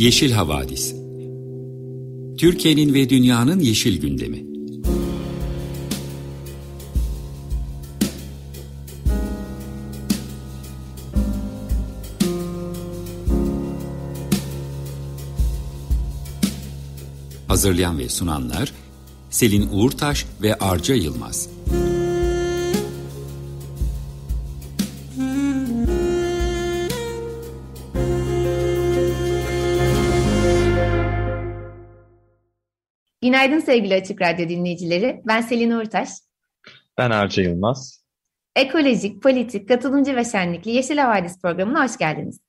[0.00, 0.94] Yeşil Havadis
[2.38, 4.46] Türkiye'nin ve dünyanın yeşil gündemi.
[17.48, 18.72] Hazırlayan ve sunanlar
[19.30, 21.50] Selin Uğurtaş ve Arca Yılmaz.
[33.22, 35.22] Günaydın sevgili Açık Radyo dinleyicileri.
[35.26, 36.08] Ben Selin Uğurtaş.
[36.98, 38.04] Ben Arca Yılmaz.
[38.56, 42.40] Ekolojik, politik, katılımcı ve şenlikli Yeşil Havadis programına hoş geldiniz.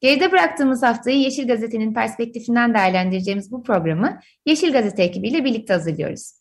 [0.00, 6.32] Geride bıraktığımız haftayı Yeşil Gazete'nin perspektifinden değerlendireceğimiz bu programı Yeşil Gazete ekibiyle birlikte hazırlıyoruz.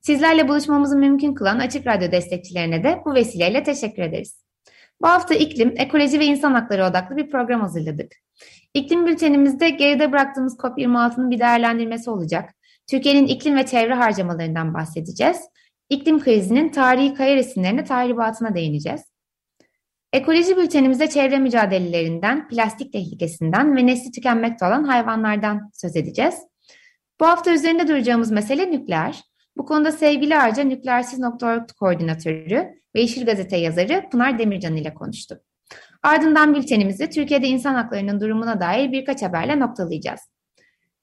[0.00, 4.44] Sizlerle buluşmamızı mümkün kılan Açık Radyo destekçilerine de bu vesileyle teşekkür ederiz.
[5.02, 8.12] Bu hafta iklim, ekoloji ve insan hakları odaklı bir program hazırladık.
[8.74, 12.54] İklim bültenimizde geride bıraktığımız COP26'nın bir değerlendirmesi olacak.
[12.90, 15.40] Türkiye'nin iklim ve çevre harcamalarından bahsedeceğiz.
[15.90, 19.13] İklim krizinin tarihi kaya resimlerine tahribatına değineceğiz.
[20.14, 26.34] Ekoloji bültenimizde çevre mücadelelerinden, plastik tehlikesinden ve nesli tükenmekte olan hayvanlardan söz edeceğiz.
[27.20, 29.22] Bu hafta üzerinde duracağımız mesele nükleer.
[29.56, 35.38] Bu konuda sevgili Arca Nükleersiz.org koordinatörü ve Yeşil Gazete yazarı Pınar Demircan ile konuştuk.
[36.02, 40.20] Ardından bültenimizi Türkiye'de insan haklarının durumuna dair birkaç haberle noktalayacağız.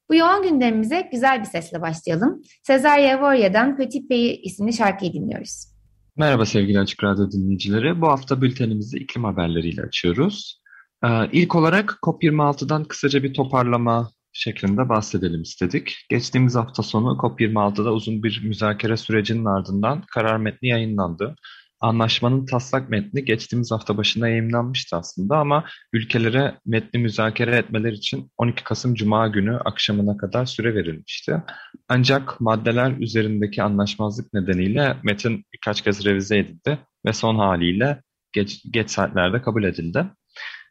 [0.09, 2.41] Bu yoğun gündemimize güzel bir sesle başlayalım.
[2.63, 5.70] Sezar Yavorya'dan Petit Pays isimli şarkıyı dinliyoruz.
[6.17, 8.01] Merhaba sevgili Açık Radyo dinleyicileri.
[8.01, 10.61] Bu hafta bültenimizi iklim haberleriyle açıyoruz.
[11.03, 16.05] Ee, ilk olarak COP26'dan kısaca bir toparlama şeklinde bahsedelim istedik.
[16.09, 21.35] Geçtiğimiz hafta sonu COP26'da uzun bir müzakere sürecinin ardından karar metni yayınlandı.
[21.81, 28.63] Anlaşmanın taslak metni geçtiğimiz hafta başında yayınlanmıştı aslında ama ülkelere metni müzakere etmeler için 12
[28.63, 31.43] Kasım Cuma günü akşamına kadar süre verilmişti.
[31.89, 38.89] Ancak maddeler üzerindeki anlaşmazlık nedeniyle metin birkaç kez revize edildi ve son haliyle geç, geç
[38.89, 40.05] saatlerde kabul edildi.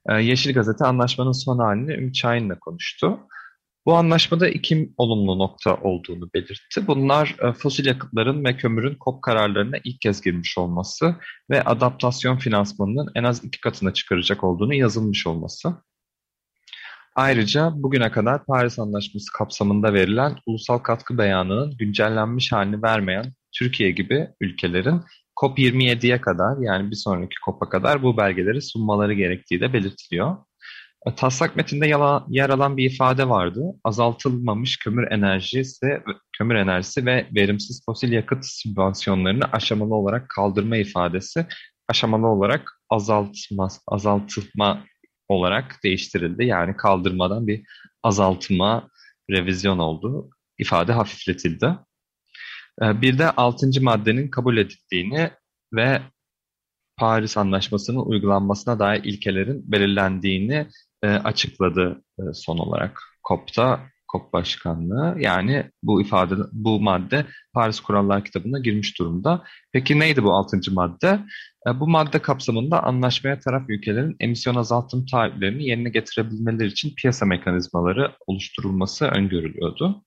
[0.09, 3.19] Ee, Yeşil Gazete anlaşmanın son halini Ümit Şahin'le konuştu.
[3.87, 6.87] Bu anlaşmada iki olumlu nokta olduğunu belirtti.
[6.87, 11.17] Bunlar e, fosil yakıtların ve kömürün COP kararlarına ilk kez girmiş olması
[11.51, 15.75] ve adaptasyon finansmanının en az iki katına çıkaracak olduğunu yazılmış olması.
[17.15, 24.29] Ayrıca bugüne kadar Paris Anlaşması kapsamında verilen ulusal katkı beyanının güncellenmiş halini vermeyen Türkiye gibi
[24.41, 25.03] ülkelerin
[25.41, 30.37] COP27'ye kadar yani bir sonraki COP'a kadar bu belgeleri sunmaları gerektiği de belirtiliyor.
[31.17, 31.87] Taslak metinde
[32.29, 33.61] yer alan bir ifade vardı.
[33.85, 36.03] Azaltılmamış kömür enerjisi,
[36.39, 41.47] kömür enerjisi ve verimsiz fosil yakıt sübvansiyonlarını aşamalı olarak kaldırma ifadesi
[41.89, 44.85] aşamalı olarak azaltma, azaltılma
[45.29, 46.45] olarak değiştirildi.
[46.45, 47.63] Yani kaldırmadan bir
[48.03, 48.89] azaltma,
[49.31, 50.31] revizyon oldu.
[50.59, 51.77] İfade hafifletildi.
[52.83, 55.31] E, bir de altıncı maddenin kabul edildiğini
[55.75, 56.03] ve
[56.97, 60.67] Paris Anlaşması'nın uygulanmasına dair ilkelerin belirlendiğini
[61.03, 63.81] e, açıkladı e, son olarak COP'ta
[64.13, 65.17] COP Başkanlığı.
[65.19, 69.45] Yani bu ifade, bu madde Paris Kurallar kitabına girmiş durumda.
[69.73, 71.21] Peki neydi bu altıncı madde?
[71.69, 78.13] E, bu madde kapsamında anlaşmaya taraf ülkelerin emisyon azaltım taahhütlerini yerine getirebilmeleri için piyasa mekanizmaları
[78.27, 80.05] oluşturulması öngörülüyordu.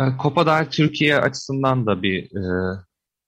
[0.00, 2.76] E, COP'a dair Türkiye açısından da bir e,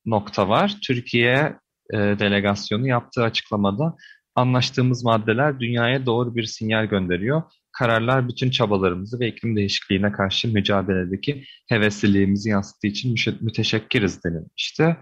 [0.07, 0.77] nokta var.
[0.87, 1.59] Türkiye
[1.93, 3.97] e, delegasyonu yaptığı açıklamada
[4.37, 7.43] Anlaştığımız maddeler dünyaya doğru bir sinyal gönderiyor.
[7.73, 14.97] Kararlar bütün çabalarımızı ve iklim değişikliğine karşı mücadeledeki hevesliliğimizi yansıttığı için müteşekkiriz denilmişti.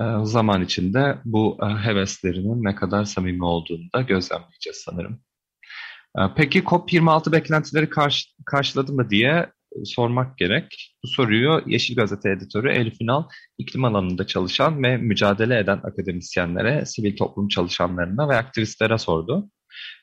[0.00, 5.20] E, zaman içinde bu e, heveslerinin ne kadar samimi olduğunu da gözlemleyeceğiz sanırım.
[6.18, 9.52] E, peki COP26 beklentileri karşı, karşıladı mı diye
[9.84, 10.94] sormak gerek.
[11.04, 13.24] Bu soruyu Yeşil Gazete editörü Elif Ünal,
[13.58, 19.50] iklim alanında çalışan ve mücadele eden akademisyenlere, sivil toplum çalışanlarına ve aktivistlere sordu.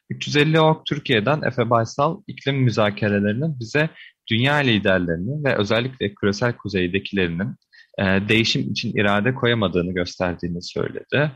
[0.10, 3.90] 350 Ok Türkiye'den Efe Baysal, iklim müzakerelerinin bize
[4.30, 7.56] dünya liderlerinin ve özellikle küresel kuzeydekilerinin
[8.00, 11.32] e, değişim için irade koyamadığını gösterdiğini söyledi.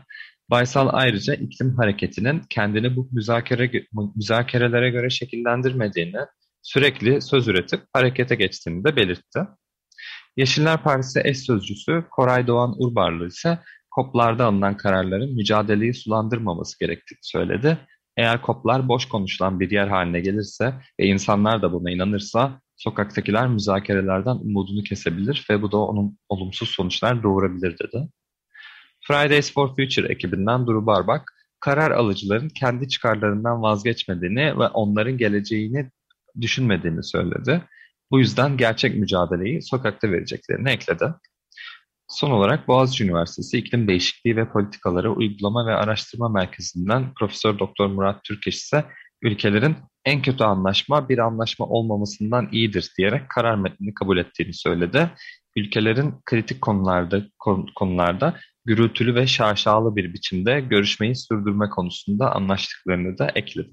[0.50, 3.70] Baysal ayrıca iklim hareketinin kendini bu müzakere,
[4.16, 6.18] müzakerelere göre şekillendirmediğini
[6.66, 9.40] sürekli söz üretip harekete geçtiğini de belirtti.
[10.36, 13.58] Yeşiller Partisi eş sözcüsü Koray Doğan Urbarlı ise
[13.94, 17.78] COP'larda alınan kararların mücadeleyi sulandırmaması gerektiğini söyledi.
[18.16, 24.36] Eğer COP'lar boş konuşulan bir yer haline gelirse ve insanlar da buna inanırsa sokaktakiler müzakerelerden
[24.36, 28.08] umudunu kesebilir ve bu da onun olumsuz sonuçlar doğurabilir dedi.
[29.00, 35.90] Fridays for Future ekibinden Duru Barbak, karar alıcıların kendi çıkarlarından vazgeçmediğini ve onların geleceğini
[36.40, 37.62] düşünmediğini söyledi.
[38.10, 41.14] Bu yüzden gerçek mücadeleyi sokakta vereceklerini ekledi.
[42.08, 48.24] Son olarak Boğaziçi Üniversitesi İklim Değişikliği ve Politikaları Uygulama ve Araştırma Merkezi'nden Profesör Doktor Murat
[48.24, 48.84] Türkeş ise
[49.22, 55.10] ülkelerin en kötü anlaşma bir anlaşma olmamasından iyidir diyerek karar metnini kabul ettiğini söyledi.
[55.56, 57.22] Ülkelerin kritik konularda
[57.74, 63.70] konularda gürültülü ve şaşalı bir biçimde görüşmeyi sürdürme konusunda anlaştıklarını da ekledi.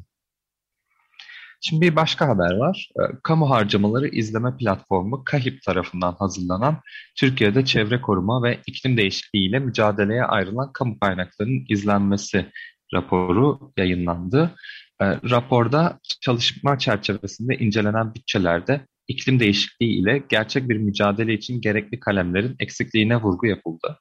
[1.66, 2.90] Şimdi bir başka haber var.
[3.00, 6.82] Ee, kamu harcamaları izleme platformu KAHİP tarafından hazırlanan
[7.18, 12.46] Türkiye'de çevre koruma ve iklim değişikliği ile mücadeleye ayrılan kamu kaynaklarının izlenmesi
[12.94, 14.56] raporu yayınlandı.
[15.02, 22.56] Ee, raporda çalışma çerçevesinde incelenen bütçelerde iklim değişikliği ile gerçek bir mücadele için gerekli kalemlerin
[22.60, 24.00] eksikliğine vurgu yapıldı.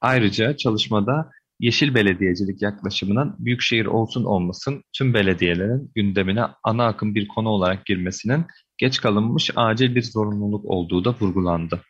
[0.00, 7.48] Ayrıca çalışmada yeşil belediyecilik yaklaşımının büyükşehir olsun olmasın tüm belediyelerin gündemine ana akım bir konu
[7.48, 8.46] olarak girmesinin
[8.78, 11.82] geç kalınmış acil bir zorunluluk olduğu da vurgulandı.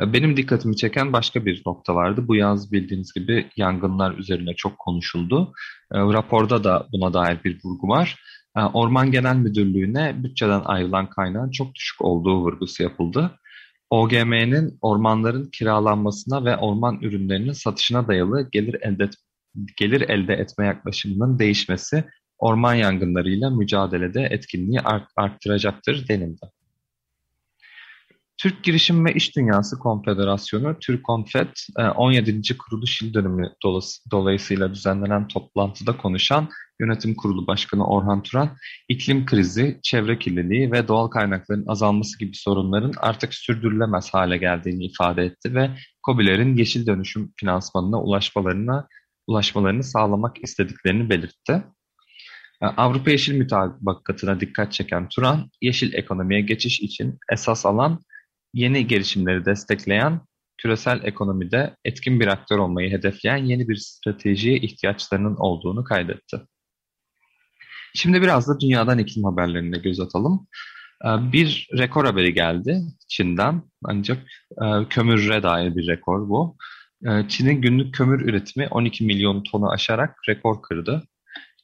[0.00, 2.28] Benim dikkatimi çeken başka bir nokta vardı.
[2.28, 5.52] Bu yaz bildiğiniz gibi yangınlar üzerine çok konuşuldu.
[5.92, 8.18] Raporda da buna dair bir vurgu var.
[8.54, 13.30] Orman Genel Müdürlüğü'ne bütçeden ayrılan kaynağın çok düşük olduğu vurgusu yapıldı.
[13.92, 19.10] OGM'nin ormanların kiralanmasına ve orman ürünlerinin satışına dayalı gelir elde,
[19.76, 22.04] gelir elde etme yaklaşımının değişmesi
[22.38, 26.46] orman yangınlarıyla mücadelede etkinliği art, arttıracaktır denildi.
[28.42, 31.48] Türk Girişim ve İş Dünyası Konfederasyonu, TÜRKONFED,
[31.96, 32.30] 17.
[32.30, 33.52] E, kuruluş yıl dönümü
[34.12, 36.48] dolayısıyla düzenlenen toplantıda konuşan
[36.80, 38.56] Yönetim Kurulu Başkanı Orhan Turan,
[38.88, 45.24] iklim krizi, çevre kirliliği ve doğal kaynakların azalması gibi sorunların artık sürdürülemez hale geldiğini ifade
[45.24, 45.70] etti ve
[46.06, 48.88] COBİ'lerin yeşil dönüşüm finansmanına ulaşmalarına
[49.26, 51.62] ulaşmalarını sağlamak istediklerini belirtti.
[52.62, 58.00] E, Avrupa Yeşil Mütabakatı'na dikkat çeken Turan, yeşil ekonomiye geçiş için esas alan
[58.54, 60.20] yeni gelişimleri destekleyen,
[60.58, 66.40] küresel ekonomide etkin bir aktör olmayı hedefleyen yeni bir stratejiye ihtiyaçlarının olduğunu kaydetti.
[67.94, 70.46] Şimdi biraz da dünyadan iklim haberlerine göz atalım.
[71.04, 74.18] Ee, bir rekor haberi geldi Çin'den ancak
[74.50, 76.56] e, kömüre dair bir rekor bu.
[77.06, 81.02] Ee, Çin'in günlük kömür üretimi 12 milyon tonu aşarak rekor kırdı.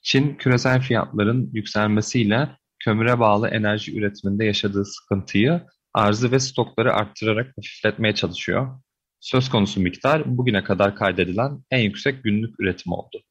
[0.02, 2.48] Çin küresel fiyatların yükselmesiyle
[2.78, 5.60] kömüre bağlı enerji üretiminde yaşadığı sıkıntıyı
[5.98, 8.80] arzı ve stokları arttırarak hafifletmeye çalışıyor.
[9.20, 13.22] Söz konusu miktar bugüne kadar kaydedilen en yüksek günlük üretim oldu.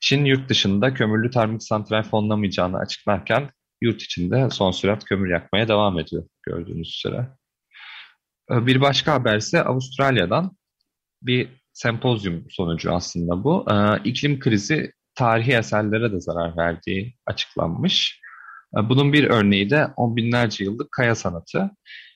[0.00, 5.98] Çin yurt dışında kömürlü termik santral fonlamayacağını açıklarken yurt içinde son sürat kömür yakmaya devam
[5.98, 7.28] ediyor gördüğünüz üzere.
[8.50, 10.56] Ee, bir başka haber ise Avustralya'dan
[11.22, 13.66] bir sempozyum sonucu aslında bu.
[13.70, 13.74] Ee,
[14.04, 18.20] iklim krizi tarihi eserlere de zarar verdiği açıklanmış.
[18.76, 21.70] Ee, bunun bir örneği de on binlerce yıllık kaya sanatı.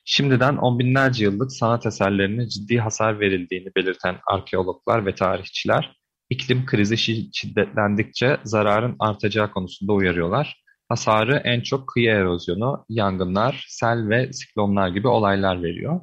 [0.04, 6.00] Şimdiden on binlerce yıllık sanat eserlerine ciddi hasar verildiğini belirten arkeologlar ve tarihçiler
[6.30, 6.96] iklim krizi
[7.32, 10.62] şiddetlendikçe zararın artacağı konusunda uyarıyorlar.
[10.88, 16.00] Hasarı en çok kıyı erozyonu, yangınlar, sel ve siklonlar gibi olaylar veriyor.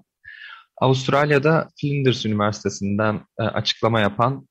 [0.77, 4.47] Avustralya'da Flinders Üniversitesi'nden e, açıklama yapan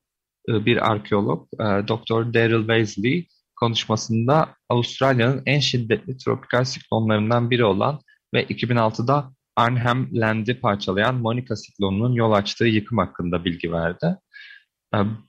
[0.49, 2.35] e, bir arkeolog, e, Dr.
[2.35, 8.01] Daryl Wesley, konuşmasında Avustralya'nın en şiddetli tropikal siklonlarından biri olan
[8.35, 14.17] ve 2006'da Arnhem Land'i parçalayan Monica siklonunun yol açtığı yıkım hakkında bilgi verdi.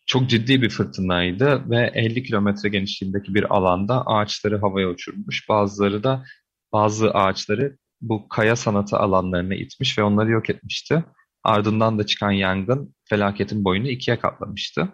[0.05, 5.50] Çok ciddi bir fırtınaydı ve 50 kilometre genişliğindeki bir alanda ağaçları havaya uçurmuş.
[5.50, 6.24] Bazıları da
[6.74, 11.03] bazı ağaçları bu kaya sanatı alanlarına itmiş ve onları yok etmişti.
[11.43, 14.89] Ardından da çıkan yangın felaketin boyunu ikiye katlamıştı.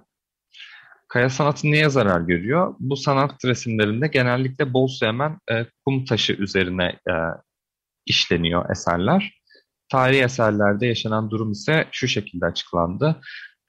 [1.08, 2.76] Kaya sanatı niye zarar görüyor?
[2.80, 7.14] Bu sanat resimlerinde genellikle bol su emen e, kum taşı üzerine e,
[8.06, 9.44] işleniyor eserler.
[9.90, 13.22] Tarihi eserlerde yaşanan durum ise şu şekilde açıklandı.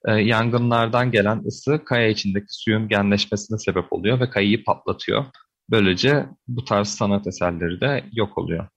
[0.07, 5.25] E, yangınlardan gelen ısı kaya içindeki suyun genleşmesine sebep oluyor ve kayayı patlatıyor.
[5.69, 8.67] Böylece bu tarz sanat eserleri de yok oluyor.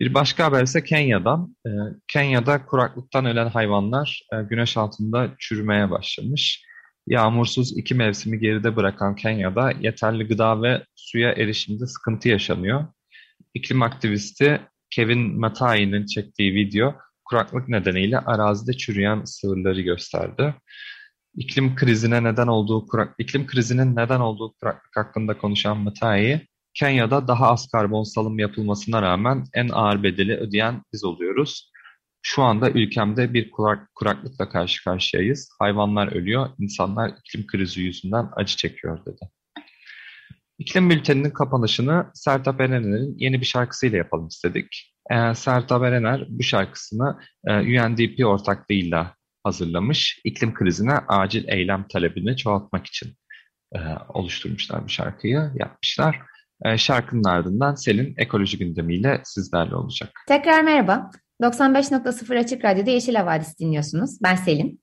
[0.00, 1.56] Bir başka haber ise Kenya'dan.
[1.66, 1.70] E,
[2.08, 6.64] Kenya'da kuraklıktan ölen hayvanlar e, güneş altında çürümeye başlamış.
[7.06, 12.86] Yağmursuz iki mevsimi geride bırakan Kenya'da yeterli gıda ve suya erişimde sıkıntı yaşanıyor.
[13.54, 20.54] İklim aktivisti Kevin Matai'nin çektiği video kuraklık nedeniyle arazide çürüyen sığırları gösterdi.
[21.34, 27.50] İklim krizine neden olduğu kurak, iklim krizinin neden olduğu kuraklık hakkında konuşan Matai, Kenya'da daha
[27.50, 31.70] az karbon salım yapılmasına rağmen en ağır bedeli ödeyen biz oluyoruz.
[32.22, 35.50] Şu anda ülkemde bir kurak, kuraklıkla karşı karşıyayız.
[35.58, 39.30] Hayvanlar ölüyor, insanlar iklim krizi yüzünden acı çekiyor dedi.
[40.58, 44.94] İklim bülteninin kapanışını Sertab Erener'in yeni bir şarkısıyla yapalım istedik.
[45.10, 50.20] Ee, Sertab Erener bu şarkısını e, UNDP ortaklığıyla hazırlamış.
[50.24, 53.14] İklim krizine acil eylem talebini çoğaltmak için
[53.74, 56.20] e, oluşturmuşlar bu şarkıyı, yapmışlar.
[56.64, 60.10] E, şarkının ardından Selin ekoloji gündemiyle sizlerle olacak.
[60.28, 61.10] Tekrar merhaba.
[61.42, 64.18] 95.0 Açık Radyo'da Yeşil Havadis dinliyorsunuz.
[64.22, 64.80] Ben Selin.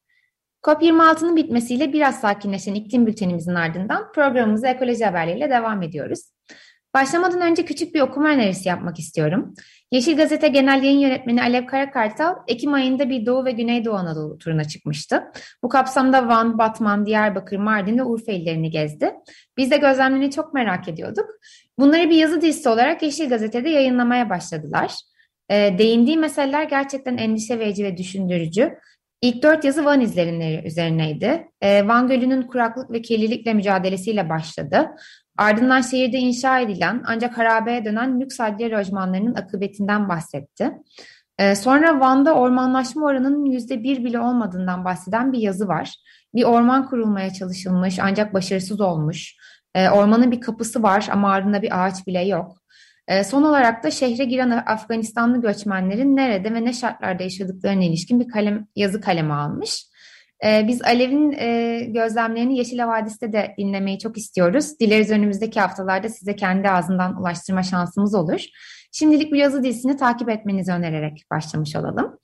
[0.63, 6.19] COP26'nın bitmesiyle biraz sakinleşen iklim bültenimizin ardından programımıza ekoloji haberleriyle devam ediyoruz.
[6.93, 9.53] Başlamadan önce küçük bir okuma önerisi yapmak istiyorum.
[9.91, 14.63] Yeşil Gazete Genel Yayın Yönetmeni Alev Karakartal, Ekim ayında bir Doğu ve Güneydoğu Anadolu turuna
[14.63, 15.23] çıkmıştı.
[15.63, 19.13] Bu kapsamda Van, Batman, Diyarbakır, Mardin ve Urfa illerini gezdi.
[19.57, 21.25] Biz de gözlemlerini çok merak ediyorduk.
[21.79, 24.93] Bunları bir yazı dizisi olarak Yeşil Gazete'de yayınlamaya başladılar.
[25.49, 28.77] E, değindiği meseleler gerçekten endişe verici ve düşündürücü.
[29.23, 31.47] İlk dört yazı Van izlerinleri üzerineydi.
[31.61, 34.89] E, Van Gölü'nün kuraklık ve kirlilikle mücadelesiyle başladı.
[35.37, 40.71] Ardından şehirde inşa edilen ancak harabeye dönen lüks adliye lojmanlarının akıbetinden bahsetti.
[41.37, 45.95] E, sonra Van'da ormanlaşma oranının yüzde bir bile olmadığından bahseden bir yazı var.
[46.35, 49.35] Bir orman kurulmaya çalışılmış ancak başarısız olmuş.
[49.75, 52.62] E, ormanın bir kapısı var ama ardında bir ağaç bile yok.
[53.07, 58.27] E, son olarak da şehre giren Afganistanlı göçmenlerin nerede ve ne şartlarda yaşadıklarına ilişkin bir
[58.27, 59.85] kalem, yazı kaleme almış.
[60.45, 64.79] E, biz Alev'in e, gözlemlerini Yeşil Havadis'te de dinlemeyi çok istiyoruz.
[64.79, 68.41] Dileriz önümüzdeki haftalarda size kendi ağzından ulaştırma şansımız olur.
[68.91, 72.19] Şimdilik bu yazı dizisini takip etmenizi önererek başlamış olalım.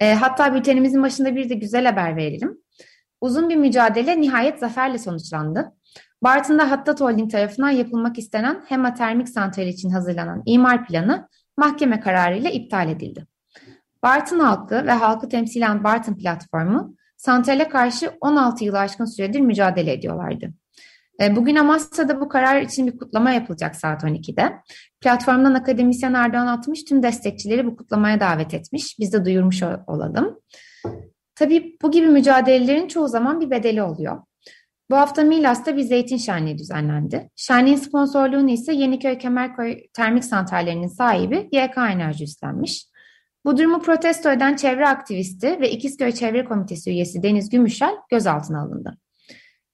[0.00, 2.58] E, hatta bültenimizin başında bir de güzel haber verelim.
[3.20, 5.72] Uzun bir mücadele nihayet zaferle sonuçlandı.
[6.22, 12.50] Bartın'da Hattat Holding tarafından yapılmak istenen HEMA termik santral için hazırlanan imar planı mahkeme kararıyla
[12.50, 13.26] iptal edildi.
[14.02, 20.52] Bartın halkı ve halkı temsilen Bartın platformu santrale karşı 16 yıl aşkın süredir mücadele ediyorlardı.
[21.20, 24.52] E, bugün Amasya'da bu karar için bir kutlama yapılacak saat 12'de.
[25.00, 28.96] Platformdan akademisyen Erdoğan atmış tüm destekçileri bu kutlamaya davet etmiş.
[28.98, 30.40] Biz de duyurmuş olalım.
[31.34, 34.22] Tabii bu gibi mücadelelerin çoğu zaman bir bedeli oluyor.
[34.92, 37.30] Bu hafta Milas'ta bir zeytin şenliği düzenlendi.
[37.36, 42.86] Şenliğin sponsorluğunu ise Yeniköy Kemerköy termik santrallerinin sahibi YK Enerji üstlenmiş.
[43.44, 48.98] Bu durumu protesto eden çevre aktivisti ve İkizköy Çevre Komitesi üyesi Deniz Gümüşel gözaltına alındı.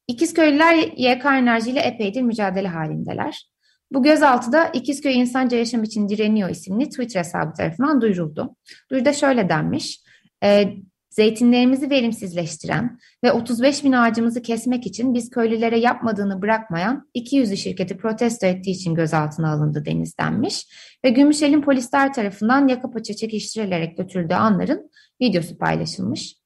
[0.09, 3.51] İkizköylüler YK Enerji ile epeydir mücadele halindeler.
[3.93, 8.57] Bu gözaltı da İkizköy İnsanca Yaşam için Direniyor isimli Twitter hesabı tarafından duyuruldu.
[8.91, 10.01] Duyuruda şöyle denmiş,
[10.45, 10.75] e,
[11.19, 18.47] zeytinlerimizi verimsizleştiren ve 35 bin ağacımızı kesmek için biz köylülere yapmadığını bırakmayan 200'lü şirketi protesto
[18.47, 20.67] ettiği için gözaltına alındı Deniz denmiş
[21.05, 26.37] ve Gümüşel'in polisler tarafından yaka paça çekiştirilerek götürüldüğü anların videosu paylaşılmış.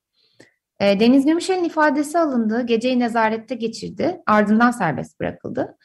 [0.81, 5.77] E, Deniz Gümüşel'in ifadesi alındı, geceyi nezarette geçirdi, ardından serbest bırakıldı.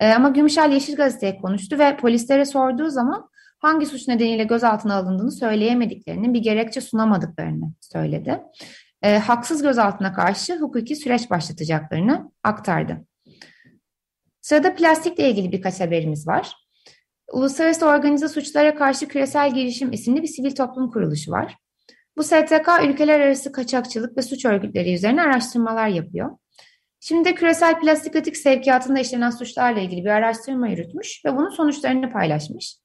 [0.00, 5.32] E, ama Gümüşel Yeşil Gazete'ye konuştu ve polislere sorduğu zaman hangi suç nedeniyle gözaltına alındığını
[5.32, 8.42] söyleyemediklerini, bir gerekçe sunamadıklarını söyledi.
[9.02, 13.04] E, haksız gözaltına karşı hukuki süreç başlatacaklarını aktardı.
[14.40, 16.56] Sırada plastikle ilgili birkaç haberimiz var.
[17.32, 21.56] Uluslararası Organize Suçlara Karşı Küresel Girişim isimli bir sivil toplum kuruluşu var.
[22.16, 26.30] Bu STK ülkeler arası kaçakçılık ve suç örgütleri üzerine araştırmalar yapıyor.
[27.00, 32.12] Şimdi de küresel plastik atık sevkiyatında işlenen suçlarla ilgili bir araştırma yürütmüş ve bunun sonuçlarını
[32.12, 32.76] paylaşmış.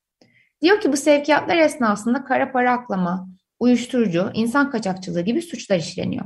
[0.61, 3.27] Diyor ki bu sevkiyatlar esnasında kara para aklama,
[3.59, 6.25] uyuşturucu, insan kaçakçılığı gibi suçlar işleniyor.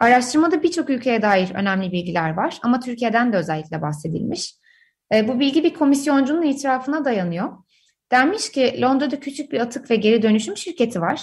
[0.00, 4.54] Araştırmada birçok ülkeye dair önemli bilgiler var ama Türkiye'den de özellikle bahsedilmiş.
[5.14, 7.52] E, bu bilgi bir komisyoncunun itirafına dayanıyor.
[8.12, 11.20] Denmiş ki Londra'da küçük bir atık ve geri dönüşüm şirketi var.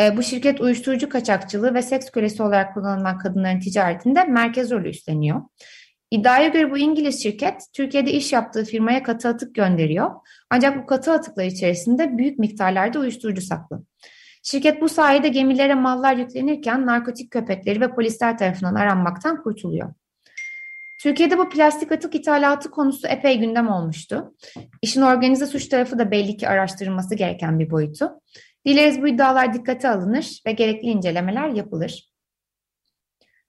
[0.00, 5.42] E, bu şirket uyuşturucu kaçakçılığı ve seks kölesi olarak kullanılan kadınların ticaretinde merkez rolü üstleniyor.
[6.10, 10.10] İddiaya göre bu İngiliz şirket Türkiye'de iş yaptığı firmaya katı atık gönderiyor.
[10.50, 13.82] Ancak bu katı atıklar içerisinde büyük miktarlarda uyuşturucu saklı.
[14.42, 19.94] Şirket bu sayede gemilere mallar yüklenirken narkotik köpekleri ve polisler tarafından aranmaktan kurtuluyor.
[20.98, 24.34] Türkiye'de bu plastik atık ithalatı konusu epey gündem olmuştu.
[24.82, 28.10] İşin organize suç tarafı da belli ki araştırılması gereken bir boyutu.
[28.66, 32.07] Dileriz bu iddialar dikkate alınır ve gerekli incelemeler yapılır.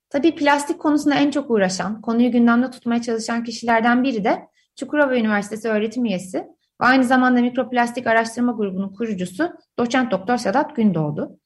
[0.10, 5.70] Tabii plastik konusunda en çok uğraşan, konuyu gündemde tutmaya çalışan kişilerden biri de Çukurova Üniversitesi
[5.70, 6.38] öğretim üyesi
[6.82, 11.39] ve aynı zamanda Mikroplastik Araştırma Grubu'nun kurucusu doçent doktor Sedat Gündoğdu.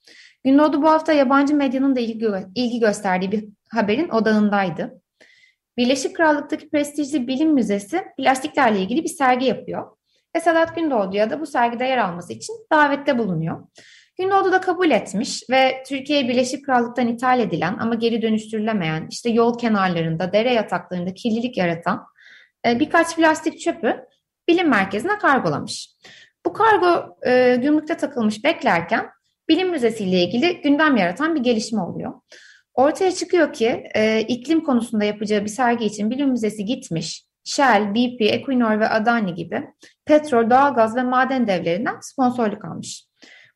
[0.43, 5.01] Gündoğdu bu hafta yabancı medyanın da ilgi, ilgi gösterdiği bir haberin odağındaydı.
[5.77, 9.97] Birleşik Krallık'taki prestijli bilim müzesi plastiklerle ilgili bir sergi yapıyor.
[10.35, 13.67] Ve Sedat Gündoğdu'ya da bu sergide yer alması için davette bulunuyor.
[14.17, 19.57] Gündoğdu da kabul etmiş ve Türkiye'ye Birleşik Krallık'tan ithal edilen ama geri dönüştürülemeyen, işte yol
[19.57, 22.05] kenarlarında, dere yataklarında kirlilik yaratan
[22.67, 24.05] e, birkaç plastik çöpü
[24.47, 25.89] bilim merkezine kargolamış.
[26.45, 29.09] Bu kargo e, gümrükte takılmış beklerken
[29.49, 32.13] bilim müzesiyle ilgili gündem yaratan bir gelişme oluyor.
[32.73, 37.25] Ortaya çıkıyor ki e, iklim konusunda yapacağı bir sergi için bilim müzesi gitmiş.
[37.43, 39.63] Shell, BP, Equinor ve Adani gibi
[40.05, 43.05] petrol, doğalgaz ve maden devlerinden sponsorluk almış.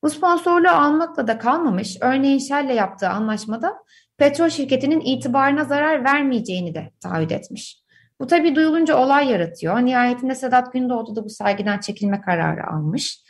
[0.04, 1.98] Bu sponsorluğu almakla da kalmamış.
[2.01, 3.74] Örneğin Shell'le yaptığı anlaşmada
[4.18, 7.82] petrol şirketinin itibarına zarar vermeyeceğini de taahhüt etmiş.
[8.20, 9.86] Bu tabii duyulunca olay yaratıyor.
[9.86, 13.22] Nihayetinde Sedat Gündoğdu da bu sergiden çekilme kararı almış.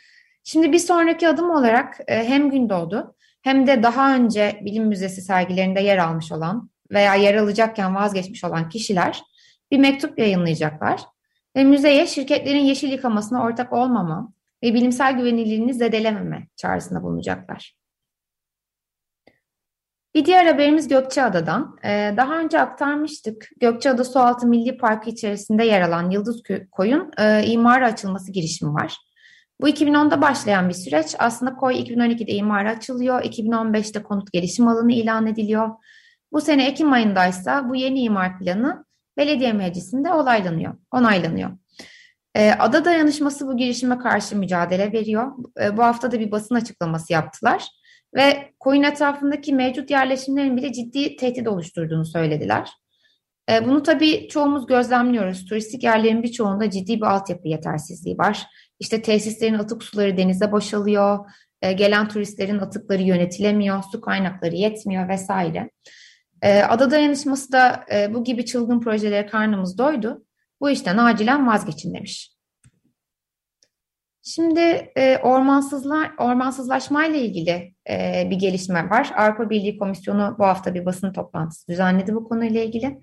[0.44, 5.80] Şimdi bir sonraki adım olarak e, hem Gündoğdu hem de daha önce bilim müzesi sergilerinde
[5.80, 9.22] yer almış olan veya yer alacakken vazgeçmiş olan kişiler
[9.70, 11.00] bir mektup yayınlayacaklar.
[11.56, 17.78] Ve müzeye şirketlerin yeşil yıkamasına ortak olmama ve bilimsel güvenilirliğini zedelememe çağrısında bulunacaklar.
[20.14, 21.76] Bir diğer haberimiz Gökçeada'dan.
[21.84, 23.48] Ee, daha önce aktarmıştık.
[23.60, 28.96] Gökçeada Sualtı Milli Parkı içerisinde yer alan Yıldız Koyun e, imara açılması girişimi var.
[29.60, 31.14] Bu 2010'da başlayan bir süreç.
[31.18, 33.22] Aslında koy 2012'de imara açılıyor.
[33.22, 35.70] 2015'te konut gelişim alanı ilan ediliyor.
[36.32, 38.84] Bu sene Ekim ayındaysa bu yeni imar planı
[39.16, 41.50] belediye meclisinde olaylanıyor, onaylanıyor.
[42.34, 45.32] E, Ada Dayanışması bu girişime karşı mücadele veriyor.
[45.60, 47.68] E, bu hafta da bir basın açıklaması yaptılar.
[48.14, 52.70] Ve koyun etrafındaki mevcut yerleşimlerin bile ciddi tehdit oluşturduğunu söylediler.
[53.50, 55.44] E, bunu tabii çoğumuz gözlemliyoruz.
[55.44, 58.46] Turistik yerlerin birçoğunda ciddi bir altyapı yetersizliği var.
[58.80, 61.18] İşte tesislerin atık suları denize boşalıyor,
[61.62, 65.70] gelen turistlerin atıkları yönetilemiyor, su kaynakları yetmiyor vesaire.
[66.68, 70.24] Ada dayanışması da e, bu gibi çılgın projelere karnımız doydu.
[70.60, 72.38] Bu işten acilen vazgeçin demiş.
[74.22, 74.60] Şimdi
[74.96, 79.12] e, ormansızlar, ormansızlaşma ile ilgili e, bir gelişme var.
[79.16, 83.00] Avrupa Birliği Komisyonu bu hafta bir basın toplantısı düzenledi bu konuyla ilgili.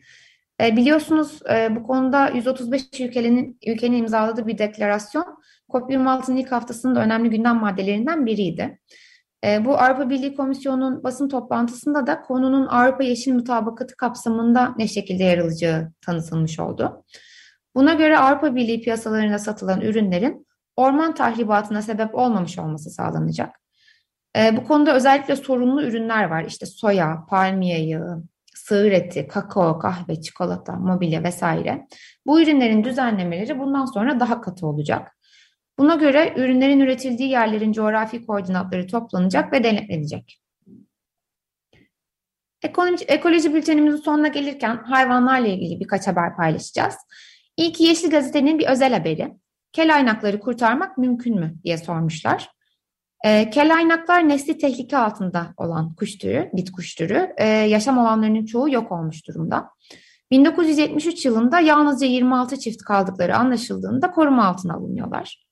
[0.61, 5.25] E, biliyorsunuz e, bu konuda 135 ülkenin, ülkenin imzaladığı bir deklarasyon
[5.69, 8.79] COP26'nın ilk haftasının da önemli gündem maddelerinden biriydi.
[9.45, 15.23] E, bu Avrupa Birliği Komisyonu'nun basın toplantısında da konunun Avrupa Yeşil Mutabakatı kapsamında ne şekilde
[15.23, 17.03] yer alacağı tanıtılmış oldu.
[17.75, 23.55] Buna göre Avrupa Birliği piyasalarında satılan ürünlerin orman tahribatına sebep olmamış olması sağlanacak.
[24.37, 26.45] E, bu konuda özellikle sorunlu ürünler var.
[26.45, 28.23] İşte soya, palmiye yağı,
[28.55, 31.87] sığır eti, kakao, kahve, çikolata, mobilya vesaire.
[32.25, 35.17] Bu ürünlerin düzenlemeleri bundan sonra daha katı olacak.
[35.77, 40.41] Buna göre ürünlerin üretildiği yerlerin coğrafi koordinatları toplanacak ve denetlenecek.
[42.63, 46.95] Ekoloji, ekoloji bültenimizin sonuna gelirken hayvanlarla ilgili birkaç haber paylaşacağız.
[47.57, 49.33] İlk Yeşil Gazete'nin bir özel haberi.
[49.71, 52.49] Kelaynakları kurtarmak mümkün mü diye sormuşlar.
[53.25, 57.33] E, kelaynaklar nesli tehlike altında olan kuş türü, bit kuş türü.
[57.37, 59.69] E, yaşam alanlarının çoğu yok olmuş durumda.
[60.31, 65.45] 1973 yılında yalnızca 26 çift kaldıkları anlaşıldığında koruma altına alınıyorlar.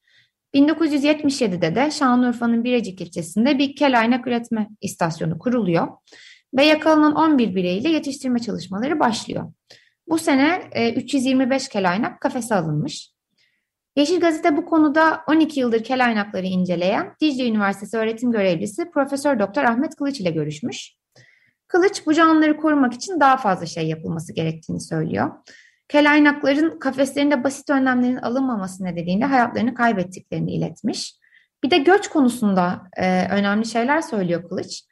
[0.55, 5.87] 1977'de de Şanlıurfa'nın Birecik ilçesinde bir kelaynak üretme istasyonu kuruluyor
[6.57, 9.53] ve yakalanan 11 bireyle yetiştirme çalışmaları başlıyor.
[10.07, 10.61] Bu sene
[10.95, 13.13] 325 e, kelaynak kafese alınmış.
[13.95, 19.95] Yeşil Gazete bu konuda 12 yıldır kelaynakları inceleyen Dicle Üniversitesi öğretim görevlisi Profesör Doktor Ahmet
[19.95, 20.95] Kılıç ile görüşmüş.
[21.67, 25.31] Kılıç bu canlıları korumak için daha fazla şey yapılması gerektiğini söylüyor.
[25.87, 31.15] Kelaynakların kafeslerinde basit önlemlerin alınmaması nedeniyle hayatlarını kaybettiklerini iletmiş.
[31.63, 34.83] Bir de göç konusunda e, önemli şeyler söylüyor Kılıç.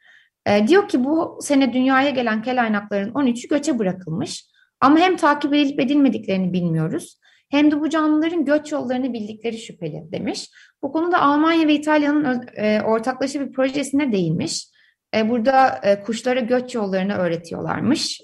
[0.46, 4.51] E, diyor ki bu sene dünyaya gelen kelaynakların 13'ü göçe bırakılmış.
[4.82, 7.18] Ama hem takip edilip edilmediklerini bilmiyoruz
[7.48, 10.50] hem de bu canlıların göç yollarını bildikleri şüpheli demiş.
[10.82, 14.68] Bu konuda Almanya ve İtalya'nın e, ortaklaşa bir projesine değinmiş.
[15.14, 18.20] E, burada e, kuşlara göç yollarını öğretiyorlarmış.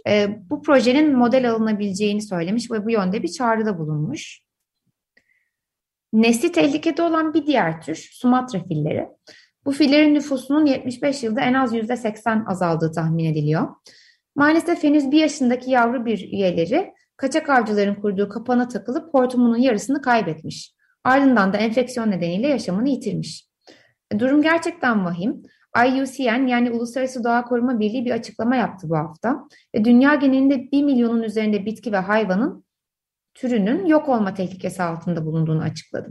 [0.50, 4.40] Bu projenin model alınabileceğini söylemiş ve bu yönde bir çağrıda bulunmuş.
[6.12, 9.08] Nesli tehlikede olan bir diğer tür Sumatra filleri.
[9.64, 13.68] Bu fillerin nüfusunun 75 yılda en az %80 azaldığı tahmin ediliyor.
[14.38, 20.74] Maalesef henüz bir yaşındaki yavru bir üyeleri kaçak avcıların kurduğu kapana takılıp hortumunun yarısını kaybetmiş.
[21.04, 23.48] Ardından da enfeksiyon nedeniyle yaşamını yitirmiş.
[24.10, 25.42] E, durum gerçekten vahim.
[25.86, 29.48] IUCN yani Uluslararası Doğa Koruma Birliği bir açıklama yaptı bu hafta.
[29.74, 32.64] Ve dünya genelinde 1 milyonun üzerinde bitki ve hayvanın
[33.34, 36.10] türünün yok olma tehlikesi altında bulunduğunu açıkladı.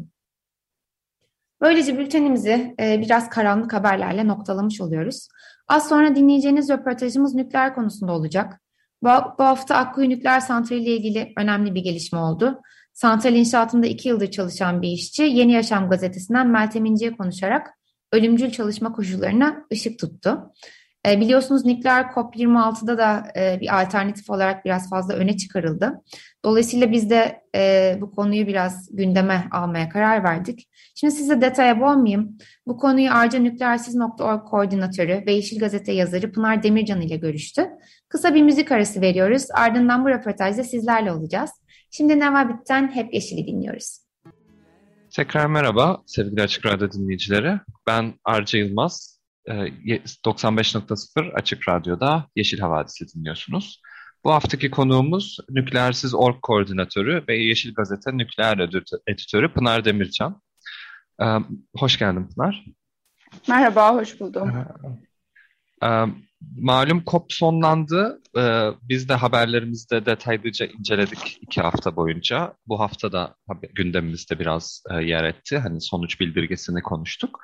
[1.62, 5.28] Böylece bültenimizi e, biraz karanlık haberlerle noktalamış oluyoruz.
[5.68, 8.62] Az sonra dinleyeceğiniz röportajımız nükleer konusunda olacak.
[9.04, 12.62] Bu, bu hafta Akkuyu Nükleer Santrali ile ilgili önemli bir gelişme oldu.
[12.94, 17.68] Santral inşaatında iki yıldır çalışan bir işçi Yeni Yaşam gazetesinden Meltem İnci'ye konuşarak
[18.12, 20.54] ölümcül çalışma koşullarına ışık tuttu.
[21.08, 26.02] E, biliyorsunuz nükleer COP26'da da e, bir alternatif olarak biraz fazla öne çıkarıldı.
[26.46, 30.70] Dolayısıyla biz de e, bu konuyu biraz gündeme almaya karar verdik.
[30.96, 32.38] Şimdi size detaya boğmayayım.
[32.67, 37.70] Bu konuyu arcanükleersiz.org koordinatörü ve Yeşil Gazete yazarı Pınar Demircan ile görüştü.
[38.10, 39.48] Kısa bir müzik arası veriyoruz.
[39.54, 41.52] Ardından bu röportajda sizlerle olacağız.
[41.91, 44.00] Şimdi Neva Bit'ten Hep Yeşil'i dinliyoruz.
[45.15, 47.60] Tekrar merhaba sevgili Açık Radyo dinleyicileri.
[47.88, 49.17] Ben Arca Yılmaz.
[49.48, 53.82] 95.0 Açık Radyo'da Yeşil Havadisi dinliyorsunuz.
[54.24, 58.58] Bu haftaki konuğumuz Nükleersiz Org Koordinatörü ve Yeşil Gazete Nükleer
[59.08, 60.42] Editörü Pınar Demircan.
[61.78, 62.66] Hoş geldin Pınar.
[63.48, 64.66] Merhaba, hoş buldum.
[66.42, 68.22] Malum COP sonlandı.
[68.38, 72.54] Ee, biz de haberlerimizde detaylıca inceledik iki hafta boyunca.
[72.68, 73.36] Bu hafta da
[73.76, 75.58] gündemimizde biraz e, yer etti.
[75.58, 77.40] Hani sonuç bildirgesini konuştuk.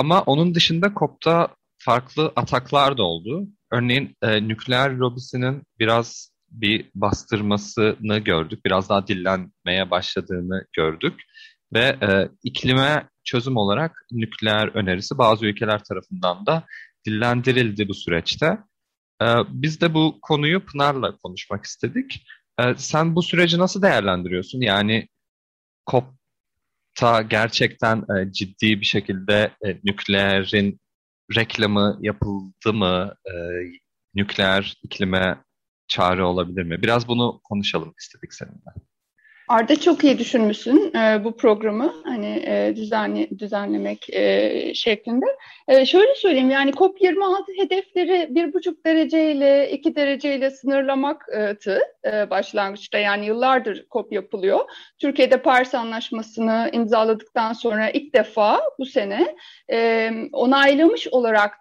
[0.00, 3.48] Ama onun dışında COP'ta farklı ataklar da oldu.
[3.72, 8.64] Örneğin e, nükleer lobisinin biraz bir bastırmasını gördük.
[8.64, 11.22] Biraz daha dillenmeye başladığını gördük.
[11.74, 16.64] Ve e, iklime çözüm olarak nükleer önerisi bazı ülkeler tarafından da
[17.06, 18.58] dillendirildi bu süreçte.
[19.22, 22.26] Ee, biz de bu konuyu Pınar'la konuşmak istedik.
[22.60, 24.60] Ee, sen bu süreci nasıl değerlendiriyorsun?
[24.60, 25.08] Yani
[27.00, 30.80] COP'ta gerçekten e, ciddi bir şekilde e, nükleerin
[31.36, 33.14] reklamı yapıldı mı?
[33.26, 33.32] E,
[34.14, 35.44] nükleer iklime
[35.88, 36.82] çare olabilir mi?
[36.82, 38.89] Biraz bunu konuşalım istedik seninle.
[39.50, 45.26] Arda çok iyi düşünmüşsün e, bu programı hani e, düzenli düzenlemek e, şeklinde.
[45.68, 53.26] E, şöyle söyleyeyim yani COP26 hedefleri bir buçuk dereceyle iki dereceyle sınırlamaktı e, başlangıçta yani
[53.26, 54.60] yıllardır COP yapılıyor.
[54.98, 59.36] Türkiye'de Paris Anlaşması'nı imzaladıktan sonra ilk defa bu sene
[59.72, 61.58] e, onaylamış olarak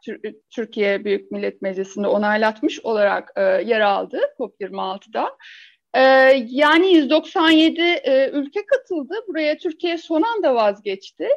[0.50, 5.38] Türkiye Büyük Millet Meclisi'nde onaylatmış olarak e, yer aldı COP26'da.
[5.94, 6.02] Ee,
[6.48, 9.14] yani 197 e, ülke katıldı.
[9.28, 11.28] Buraya Türkiye son anda vazgeçti.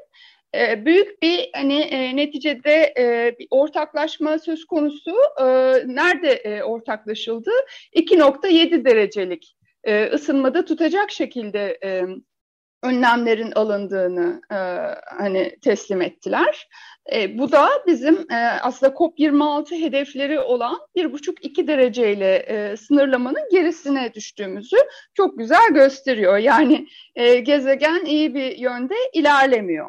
[0.54, 5.16] Ee, büyük bir hani e, neticede e, bir ortaklaşma söz konusu.
[5.40, 5.44] E,
[5.86, 7.50] nerede ortaklaşıldı?
[7.94, 9.56] 2.7 derecelik
[10.12, 11.78] ısınmada tutacak şekilde
[12.82, 14.40] önlemlerin alındığını
[15.18, 16.68] hani teslim ettiler.
[17.34, 24.76] Bu da bizim e, aslında COP26 hedefleri olan 1,5-2 dereceyle e, sınırlamanın gerisine düştüğümüzü
[25.14, 26.38] çok güzel gösteriyor.
[26.38, 29.88] Yani e, gezegen iyi bir yönde ilerlemiyor.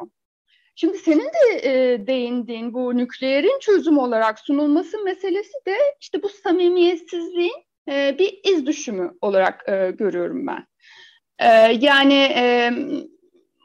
[0.76, 7.64] Şimdi senin de e, değindiğin bu nükleerin çözüm olarak sunulması meselesi de işte bu samimiyetsizliğin
[7.88, 10.66] e, bir iz düşümü olarak e, görüyorum ben.
[11.38, 11.48] E,
[11.80, 12.72] yani e,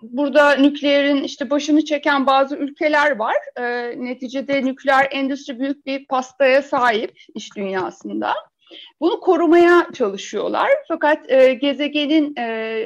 [0.01, 3.35] burada nükleerin işte başını çeken bazı ülkeler var.
[3.57, 8.33] E, neticede nükleer endüstri büyük bir pastaya sahip iş dünyasında.
[9.01, 10.69] Bunu korumaya çalışıyorlar.
[10.87, 12.85] Fakat e, gezegenin e,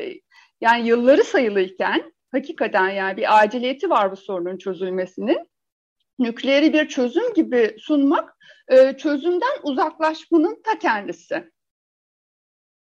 [0.62, 5.50] yani yılları sayılıyken hakikaten yani bir aciliyeti var bu sorunun çözülmesinin.
[6.20, 11.52] Nükleeri bir çözüm gibi sunmak e, çözümden uzaklaşmanın ta kendisi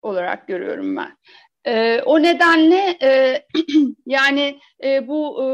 [0.02, 1.18] olarak görüyorum ben.
[1.68, 3.42] E, o nedenle e,
[4.06, 5.48] yani e, bu e,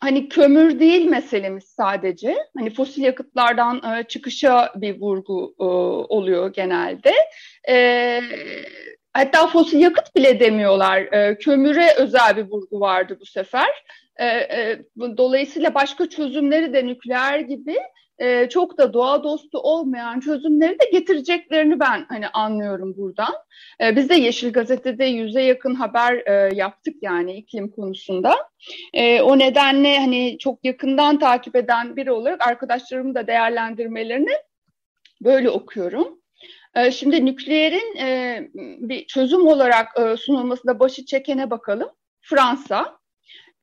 [0.00, 2.36] hani kömür değil meselemiz sadece.
[2.56, 5.64] Hani fosil yakıtlardan e, çıkışa bir vurgu e,
[6.14, 7.12] oluyor genelde.
[7.68, 8.20] E,
[9.12, 11.00] hatta fosil yakıt bile demiyorlar.
[11.00, 13.70] E, kömüre özel bir vurgu vardı bu sefer.
[14.16, 14.78] E, e,
[15.16, 17.78] dolayısıyla başka çözümleri de nükleer gibi
[18.18, 23.34] e, çok da doğa dostu olmayan çözümleri de getireceklerini ben hani anlıyorum buradan.
[23.80, 28.34] E, biz de Yeşil Gazete'de yüze yakın haber e, yaptık yani iklim konusunda.
[28.94, 34.32] E, o nedenle hani çok yakından takip eden biri olarak arkadaşlarımın da değerlendirmelerini
[35.24, 36.22] böyle okuyorum.
[36.92, 38.38] Şimdi nükleerin e,
[38.80, 41.90] bir çözüm olarak e, sunulmasında başı çekene bakalım.
[42.20, 42.98] Fransa,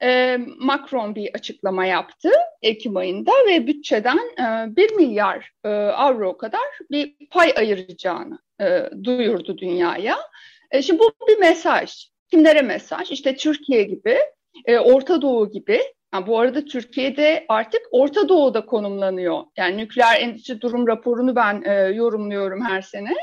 [0.03, 2.29] e, Macron bir açıklama yaptı
[2.61, 9.57] Ekim ayında ve bütçeden e, 1 milyar e, avro kadar bir pay ayıracağını e, duyurdu
[9.57, 10.17] dünyaya.
[10.71, 12.09] E, şimdi bu bir mesaj.
[12.31, 13.11] Kimlere mesaj?
[13.11, 14.17] İşte Türkiye gibi,
[14.67, 15.81] Orta Doğu gibi.
[16.13, 19.43] Yani bu arada Türkiye'de artık Orta Doğu'da konumlanıyor.
[19.57, 23.15] Yani nükleer endüstri durum raporunu ben e, yorumluyorum her sene.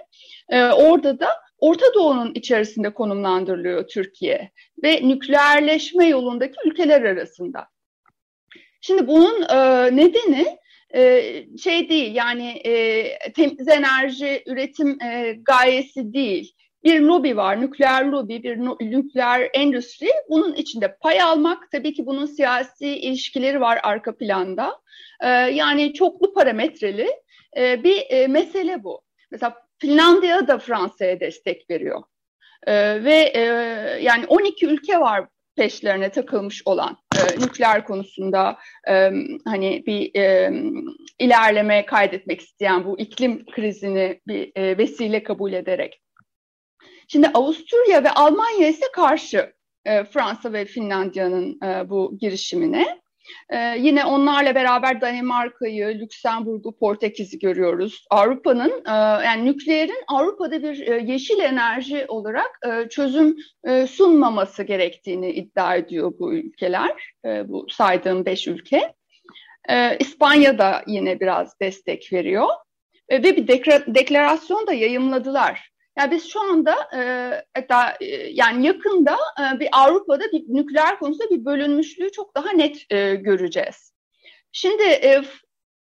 [0.48, 1.28] E, orada da
[1.58, 4.50] Orta Doğu'nun içerisinde konumlandırılıyor Türkiye
[4.82, 7.66] ve nükleerleşme yolundaki ülkeler arasında.
[8.80, 9.56] Şimdi bunun e,
[9.96, 10.58] nedeni
[10.94, 11.22] e,
[11.58, 16.52] şey değil yani e, temiz enerji üretim e, gayesi değil.
[16.84, 18.58] Bir lobi var, nükleer lobi, bir
[18.90, 20.08] nükleer endüstri.
[20.30, 24.80] Bunun içinde pay almak, tabii ki bunun siyasi ilişkileri var arka planda.
[25.20, 27.10] E, yani çoklu parametreli
[27.56, 29.02] e, bir e, mesele bu.
[29.30, 32.02] Mesela Finlandiya da Fransa'ya destek veriyor.
[32.66, 33.40] E, ve e,
[34.02, 38.58] yani 12 ülke var peşlerine takılmış olan e, nükleer konusunda
[38.88, 39.10] e,
[39.44, 40.52] hani bir e,
[41.18, 46.02] ilerleme kaydetmek isteyen bu iklim krizini bir e, vesile kabul ederek.
[47.08, 49.52] Şimdi Avusturya ve Almanya ise karşı
[49.84, 53.00] e, Fransa ve Finlandiya'nın e, bu girişimine.
[53.50, 58.06] Ee, yine onlarla beraber Danimarka'yı, Lüksemburg'u, Portekiz'i görüyoruz.
[58.10, 58.92] Avrupa'nın e,
[59.24, 66.12] yani nükleerin Avrupa'da bir e, yeşil enerji olarak e, çözüm e, sunmaması gerektiğini iddia ediyor
[66.18, 68.94] bu ülkeler, e, bu saydığım beş ülke.
[69.68, 72.48] E, İspanya da yine biraz destek veriyor
[73.08, 73.48] e, ve bir
[73.94, 75.75] deklarasyon da yayımladılar.
[75.98, 77.00] Yani biz şu anda e,
[77.54, 82.86] hatta e, yani yakında e, bir Avrupa'da bir nükleer konusunda bir bölünmüşlüğü çok daha net
[82.90, 83.92] e, göreceğiz.
[84.52, 85.22] Şimdi e,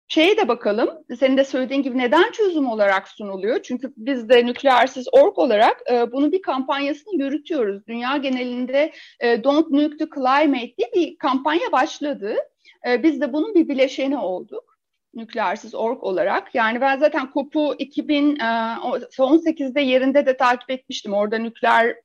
[0.08, 0.90] şeye de bakalım.
[1.18, 3.62] Senin de söylediğin gibi neden çözüm olarak sunuluyor?
[3.62, 7.86] Çünkü biz de nükleersiz org olarak e, bunun bir kampanyasını yürütüyoruz.
[7.86, 12.36] Dünya genelinde e, Don't Nuke the Climate diye bir kampanya başladı.
[12.88, 14.65] E, biz de bunun bir bileşeni olduk
[15.16, 16.54] nükleersiz org olarak.
[16.54, 21.14] Yani ben zaten KOP'u 2018'de e, yerinde de takip etmiştim.
[21.14, 21.96] Orada nükleer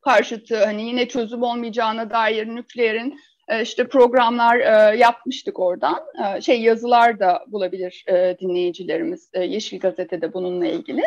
[0.00, 6.00] karşıtı hani yine çözüm olmayacağına dair nükleerin e, işte programlar e, yapmıştık oradan.
[6.40, 8.04] Şey yazılar da bulabilir
[8.40, 11.02] dinleyicilerimiz Yeşil Gazete'de bununla ilgili.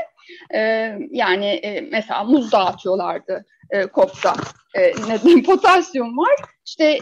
[1.11, 3.45] Yani mesela muz dağıtıyorlardı
[3.93, 4.35] KOP'ta.
[5.45, 6.35] Potasyum var.
[6.65, 6.99] İşte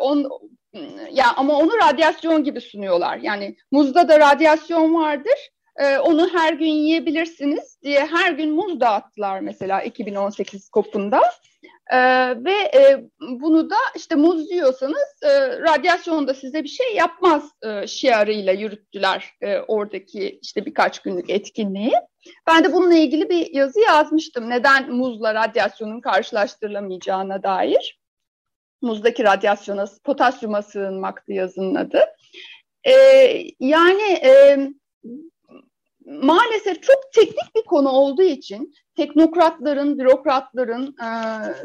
[0.00, 0.28] on,
[1.12, 3.16] ya ama onu radyasyon gibi sunuyorlar.
[3.16, 5.50] Yani muzda da radyasyon vardır.
[5.76, 11.22] Ee, onu her gün yiyebilirsiniz diye her gün muz dağıttılar mesela 2018 kopunda.
[11.92, 11.98] Ee,
[12.44, 17.86] ve e, bunu da işte muz yiyorsanız e, radyasyon da size bir şey yapmaz e,
[17.86, 21.92] şiarıyla yürüttüler e, oradaki işte birkaç günlük etkinliği.
[22.46, 24.50] Ben de bununla ilgili bir yazı yazmıştım.
[24.50, 28.03] Neden muzla radyasyonun karşılaştırılamayacağına dair
[28.84, 32.00] muzdaki radyasyona, potasyuma sığınmaktı yazının adı.
[32.84, 32.92] E,
[33.60, 34.58] yani e,
[36.06, 41.08] maalesef çok teknik bir konu olduğu için teknokratların, bürokratların e,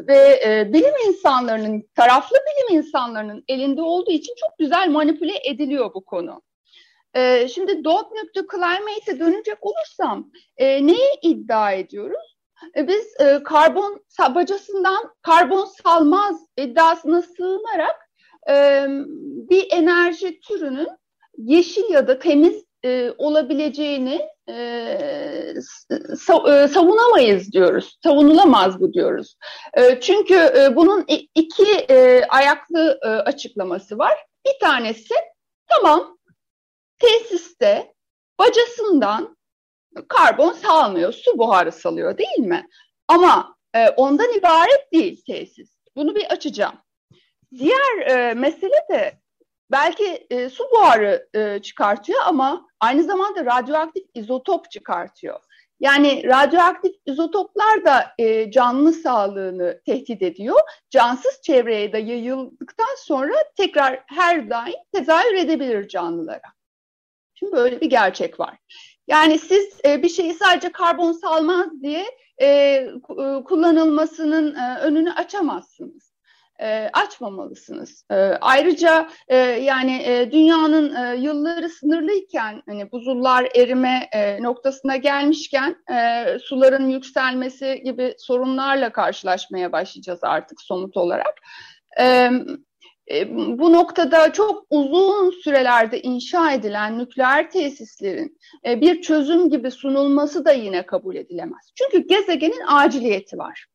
[0.07, 6.05] ve e, bilim insanlarının, taraflı bilim insanlarının elinde olduğu için çok güzel manipüle ediliyor bu
[6.05, 6.41] konu.
[7.13, 12.38] E, şimdi Don't Nuke Climate'e dönecek olursam e, neyi iddia ediyoruz?
[12.75, 14.03] E, biz e, karbon
[14.35, 18.09] bacasından karbon salmaz iddiasına sığınarak
[18.49, 18.85] e,
[19.49, 20.87] bir enerji türünün
[21.37, 24.53] yeşil ya da temiz e, olabileceğini e,
[26.47, 27.97] e, savunamayız diyoruz.
[28.03, 29.35] Savunulamaz bu diyoruz.
[29.73, 34.25] E, çünkü e, bunun iki e, ayaklı e, açıklaması var.
[34.47, 35.13] Bir tanesi
[35.67, 36.17] tamam
[36.99, 37.93] tesiste
[38.39, 39.37] bacasından
[40.07, 42.67] karbon salmıyor, su buharı salıyor değil mi?
[43.07, 45.69] Ama e, ondan ibaret değil tesis.
[45.95, 46.75] Bunu bir açacağım.
[47.57, 49.19] Diğer e, mesele de
[49.71, 55.39] belki e, su buharı e, çıkartıyor ama aynı zamanda radyoaktif izotop çıkartıyor.
[55.79, 60.59] Yani radyoaktif izotoplar da e, canlı sağlığını tehdit ediyor.
[60.89, 66.53] Cansız çevreye de yayıldıktan sonra tekrar her daim tezahür edebilir canlılara.
[67.33, 68.57] Şimdi böyle bir gerçek var.
[69.09, 72.05] Yani siz e, bir şeyi sadece karbon salmaz diye
[72.37, 72.89] e, e,
[73.45, 76.09] kullanılmasının e, önünü açamazsınız.
[76.61, 78.05] E, açmamalısınız.
[78.11, 85.75] E, ayrıca e, yani e, dünyanın e, yılları sınırlıyken hani buzullar erime e, noktasına gelmişken
[85.91, 91.33] e, suların yükselmesi gibi sorunlarla karşılaşmaya başlayacağız artık somut olarak.
[91.99, 92.29] E,
[93.11, 100.45] e, bu noktada çok uzun sürelerde inşa edilen nükleer tesislerin e, bir çözüm gibi sunulması
[100.45, 101.71] da yine kabul edilemez.
[101.75, 103.65] Çünkü gezegenin aciliyeti var.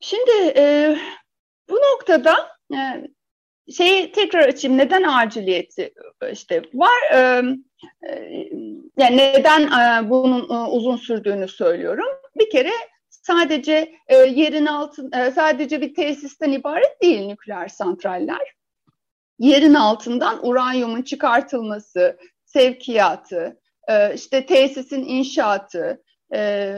[0.00, 0.96] Şimdi e,
[1.68, 2.78] bu noktada e,
[3.72, 4.78] şeyi tekrar açayım.
[4.78, 5.94] Neden aciliyeti
[6.32, 6.92] işte var?
[8.98, 9.70] Yani neden
[10.10, 12.06] bunun uzun sürdüğünü söylüyorum.
[12.36, 12.70] Bir kere
[13.26, 18.54] sadece e, yerin altın e, sadece bir tesisten ibaret değil nükleer santraller.
[19.38, 26.02] Yerin altından uranyumun çıkartılması, sevkiyatı, e, işte tesisin inşaatı,
[26.34, 26.74] e,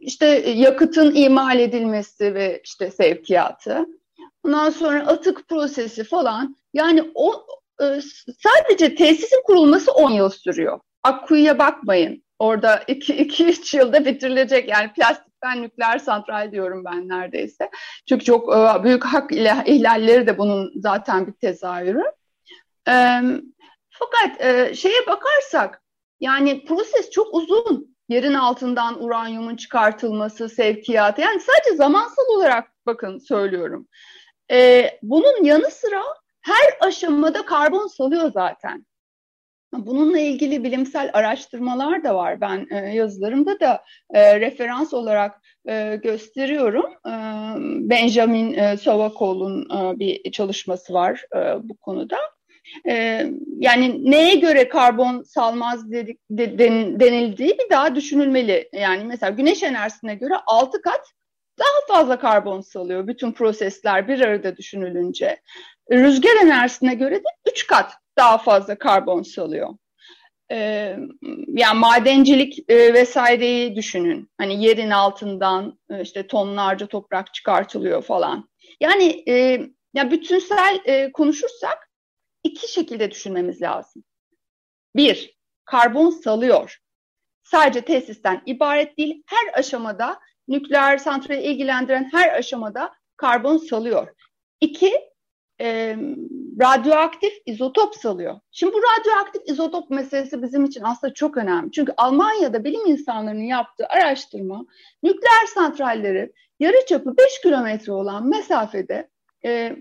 [0.00, 3.86] işte yakıtın imal edilmesi ve işte sevkiyatı.
[4.44, 6.56] Ondan sonra atık prosesi falan.
[6.74, 7.46] Yani o
[7.80, 7.84] e,
[8.42, 10.80] sadece tesisin kurulması 10 yıl sürüyor.
[11.02, 12.24] Akkuyu'ya bakmayın.
[12.38, 17.70] Orada 2-3 yılda bitirilecek yani plastikten nükleer santral diyorum ben neredeyse.
[18.08, 19.32] Çünkü çok e, büyük hak
[19.66, 22.04] ihlalleri de bunun zaten bir tezahürü.
[22.88, 23.20] E,
[23.90, 25.82] fakat e, şeye bakarsak
[26.20, 27.94] yani proses çok uzun.
[28.08, 33.88] Yerin altından uranyumun çıkartılması, sevkiyatı yani sadece zamansal olarak bakın söylüyorum.
[34.50, 36.02] E, bunun yanı sıra
[36.40, 38.86] her aşamada karbon salıyor zaten.
[39.78, 42.40] Bununla ilgili bilimsel araştırmalar da var.
[42.40, 43.84] Ben e, yazılarımda da
[44.14, 46.86] e, referans olarak e, gösteriyorum.
[47.06, 47.14] E,
[47.90, 52.16] Benjamin e, Sovakol'un e, bir çalışması var e, bu konuda.
[52.88, 53.26] E,
[53.58, 58.68] yani neye göre karbon salmaz dedik, de, den, denildiği bir daha düşünülmeli.
[58.72, 61.10] Yani mesela güneş enerjisine göre 6 kat
[61.58, 65.40] daha fazla karbon salıyor bütün prosesler bir arada düşünülünce.
[65.92, 69.68] Rüzgar enerjisine göre de 3 kat daha fazla karbon salıyor.
[70.50, 70.96] Ee,
[71.48, 74.30] yani madencilik e, vesaireyi düşünün.
[74.38, 78.48] Hani yerin altından e, işte tonlarca toprak çıkartılıyor falan.
[78.80, 79.60] Yani e,
[79.94, 81.90] ya bütünsel e, konuşursak
[82.44, 84.04] iki şekilde düşünmemiz lazım.
[84.96, 86.78] Bir, karbon salıyor.
[87.42, 94.08] Sadece tesisten ibaret değil, her aşamada nükleer santrali ilgilendiren her aşamada karbon salıyor.
[94.60, 94.92] İki,
[95.60, 95.96] e,
[96.60, 98.40] radyoaktif izotop salıyor.
[98.50, 101.70] Şimdi bu radyoaktif izotop meselesi bizim için aslında çok önemli.
[101.72, 104.66] Çünkü Almanya'da bilim insanlarının yaptığı araştırma
[105.02, 109.10] nükleer santralleri yarı çapı 5 kilometre olan mesafede
[109.44, 109.76] e,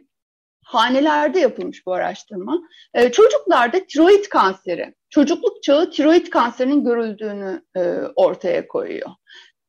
[0.63, 2.61] hanelerde yapılmış bu araştırma.
[2.93, 7.81] E, çocuklarda tiroid kanseri, çocukluk çağı tiroid kanserinin görüldüğünü e,
[8.15, 9.09] ortaya koyuyor.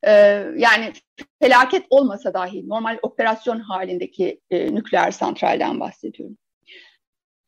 [0.07, 0.13] E,
[0.57, 0.93] yani
[1.43, 6.37] felaket olmasa dahi normal operasyon halindeki e, nükleer santralden bahsediyorum.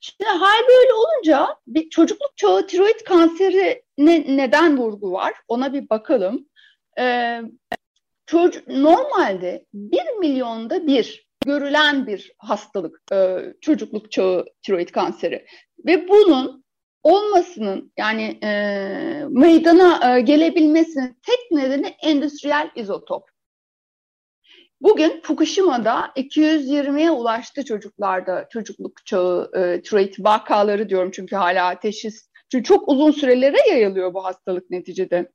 [0.01, 5.91] Şimdi hal böyle olunca bir çocukluk çağı tiroid kanseri ne, neden vurgu var ona bir
[5.91, 6.49] bakalım.
[6.99, 7.41] Ee,
[8.27, 15.47] çocuk, normalde bir milyonda bir görülen bir hastalık e, çocukluk çağı tiroid kanseri
[15.87, 16.65] ve bunun
[17.07, 18.51] olmasının yani e,
[19.31, 23.23] meydana e, gelebilmesinin tek nedeni endüstriyel izotop.
[24.81, 32.31] Bugün Fukushima'da 220'ye ulaştı çocuklarda çocukluk çağı e, tiroid vakaları diyorum çünkü hala teşhis.
[32.53, 35.33] Çünkü çok uzun sürelere yayılıyor bu hastalık neticede.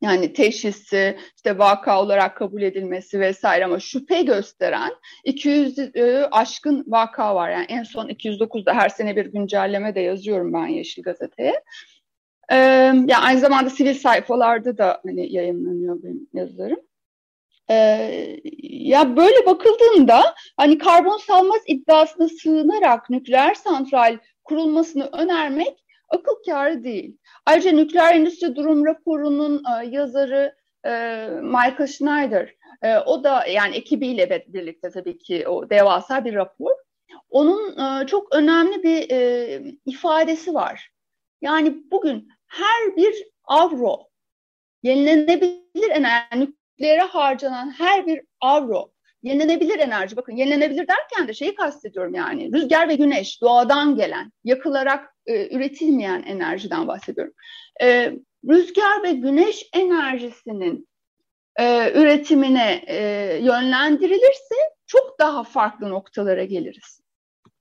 [0.00, 4.90] Yani teşhisi, işte vaka olarak kabul edilmesi vesaire ama şüphe gösteren
[5.24, 7.50] 200 e, aşkın vaka var.
[7.50, 11.62] Yani en son 209'da her sene bir güncelleme de yazıyorum ben Yeşil Gazete'ye.
[12.52, 16.80] Ee, yani aynı zamanda sivil sayfalarda da hani yayınlanıyor benim yazılarım.
[17.70, 26.84] Ee, ya böyle bakıldığında hani karbon salmaz iddiasına sığınarak nükleer santral kurulmasını önermek akıl kârı
[26.84, 27.16] değil.
[27.46, 30.54] Ayrıca nükleer endüstri durum raporunun e, yazarı
[30.86, 30.90] e,
[31.42, 36.72] Michael Schneider, e, o da yani ekibiyle birlikte tabii ki o devasa bir rapor.
[37.30, 39.08] Onun çok önemli bir
[39.86, 40.90] ifadesi var.
[41.40, 44.08] Yani bugün her bir avro
[44.82, 48.92] yenilenebilir enerji nükleere harcanan her bir avro
[49.22, 50.16] yenilenebilir enerji.
[50.16, 56.22] Bakın yenilenebilir derken de şeyi kastediyorum yani rüzgar ve güneş doğadan gelen, yakılarak e, üretilmeyen
[56.22, 57.34] enerjiden bahsediyorum.
[57.82, 58.12] E,
[58.48, 60.88] rüzgar ve güneş enerjisinin
[61.56, 62.96] e, üretimine e,
[63.42, 64.54] yönlendirilirse
[64.86, 67.00] çok daha farklı noktalara geliriz.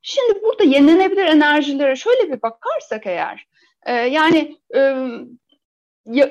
[0.02, 3.48] Şimdi burada yenilenebilir enerjilere şöyle bir bakarsak eğer,
[3.86, 4.96] e, yani e,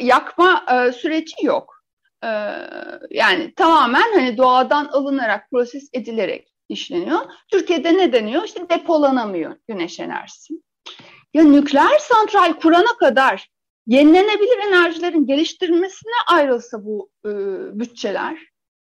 [0.00, 1.77] yakma e, süreci yok
[3.10, 7.20] yani tamamen hani doğadan alınarak, proses edilerek işleniyor.
[7.50, 8.44] Türkiye'de ne deniyor?
[8.44, 10.54] İşte depolanamıyor güneş enerjisi.
[11.34, 13.48] Ya nükleer santral kurana kadar
[13.86, 17.30] yenilenebilir enerjilerin geliştirilmesine ayrılsa bu e,
[17.78, 18.38] bütçeler,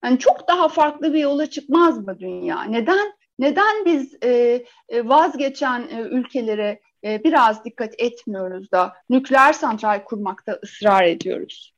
[0.04, 2.64] yani çok daha farklı bir yola çıkmaz mı dünya?
[2.64, 4.64] Neden neden biz e
[5.04, 11.71] vazgeçen e, ülkelere e, biraz dikkat etmiyoruz da nükleer santral kurmakta ısrar ediyoruz?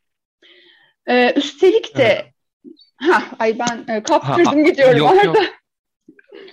[1.09, 2.33] Ee, üstelik de evet.
[2.95, 4.97] ha, ay ben e, kaptırdım ha, gidiyorum.
[4.97, 5.35] Yok, yok.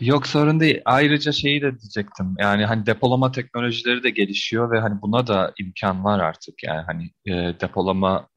[0.00, 0.80] Yok sorun değil.
[0.84, 2.34] Ayrıca şeyi de diyecektim.
[2.38, 6.62] Yani hani depolama teknolojileri de gelişiyor ve hani buna da imkan var artık.
[6.62, 8.28] Yani hani e, depolama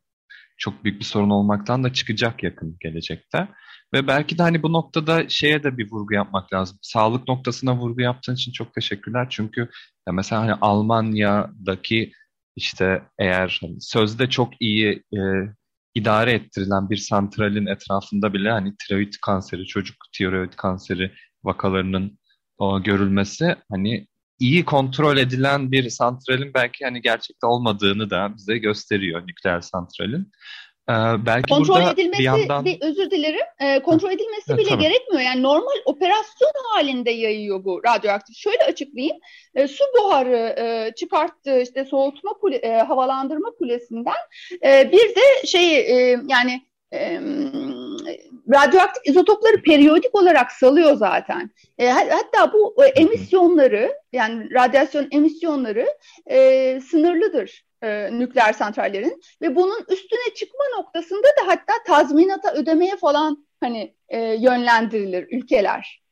[0.58, 3.48] çok büyük bir sorun olmaktan da çıkacak yakın gelecekte.
[3.94, 6.78] Ve belki de hani bu noktada şeye de bir vurgu yapmak lazım.
[6.82, 9.28] Sağlık noktasına vurgu yaptığın için çok teşekkürler.
[9.30, 9.62] Çünkü
[10.08, 12.12] ya mesela hani Almanya'daki
[12.56, 15.20] işte eğer hani sözde çok iyi e,
[15.96, 21.12] idare ettirilen bir santralin etrafında bile hani tiroid kanseri, çocuk tiroid kanseri
[21.44, 22.20] vakalarının
[22.58, 24.08] o, görülmesi hani
[24.40, 30.32] iyi kontrol edilen bir santralin belki hani gerçekte olmadığını da bize gösteriyor nükleer santralin.
[30.90, 30.94] Ee,
[31.26, 32.66] belki kontrol burada edilmesi, bir yandan...
[32.66, 34.82] Bir, özür dilerim, e, kontrol edilmesi evet, bile tabii.
[34.82, 35.22] gerekmiyor.
[35.22, 38.38] Yani normal operasyon halinde yayıyor bu radyoaktif.
[38.38, 39.18] Şöyle açıklayayım,
[39.56, 44.14] e, su buharı e, çıkarttı işte soğutma kule, e, havalandırma kulesinden
[44.66, 46.62] e, bir de şey e, yani
[46.94, 47.20] e,
[48.54, 51.52] radyoaktif izotopları periyodik olarak salıyor zaten.
[51.78, 55.88] E, hatta bu e, emisyonları yani radyasyon emisyonları
[56.30, 63.48] e, sınırlıdır e, nükleer santrallerin ve bunun üstüne çıkma noktasında da hatta tazminata ödemeye falan
[63.60, 66.04] hani e, yönlendirilir ülkeler.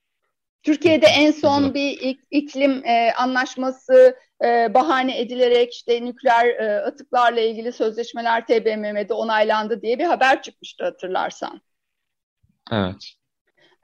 [0.64, 7.42] Türkiye'de en son bir ik, iklim e, anlaşması e, bahane edilerek işte nükleer e, atıklarla
[7.42, 11.62] ilgili sözleşmeler TBMM'de onaylandı diye bir haber çıkmıştı hatırlarsan.
[12.72, 13.14] Evet.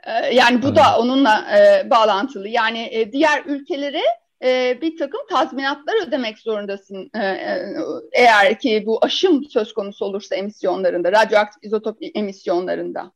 [0.03, 0.77] E, yani bu evet.
[0.77, 2.47] da onunla e, bağlantılı.
[2.47, 4.03] Yani e, diğer ülkelere
[4.43, 7.65] e, bir takım tazminatlar ödemek zorundasın e, e,
[8.13, 13.11] eğer ki bu aşım söz konusu olursa emisyonlarında, radyoaktif izotop emisyonlarında.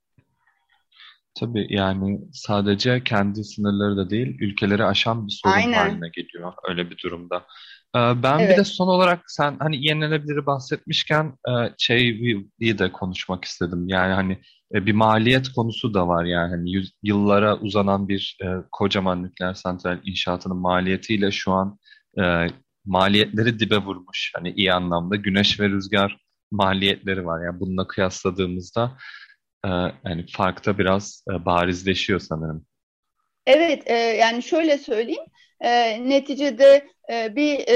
[1.40, 5.74] Tabii yani sadece kendi sınırları da değil, ülkeleri aşan bir sorun Aynen.
[5.74, 7.46] haline geliyor öyle bir durumda.
[7.96, 8.52] Ee, ben evet.
[8.52, 13.88] bir de son olarak sen hani yenilenebiliri bahsetmişken e, şeyi de konuşmak istedim.
[13.88, 14.42] Yani hani
[14.76, 19.54] e, bir maliyet konusu da var yani hani yüz, yıllara uzanan bir e, kocaman nükleer
[19.54, 21.80] santral inşaatının maliyetiyle şu an
[22.86, 24.32] maliyetleri dibe vurmuş.
[24.36, 26.18] Hani iyi anlamda güneş ve rüzgar
[26.52, 27.46] maliyetleri var.
[27.46, 28.98] Yani bununla kıyasladığımızda
[30.06, 32.66] yani farkta biraz barizleşiyor sanırım.
[33.46, 33.90] Evet,
[34.20, 35.24] yani şöyle söyleyeyim.
[36.10, 37.74] neticede e, bir e,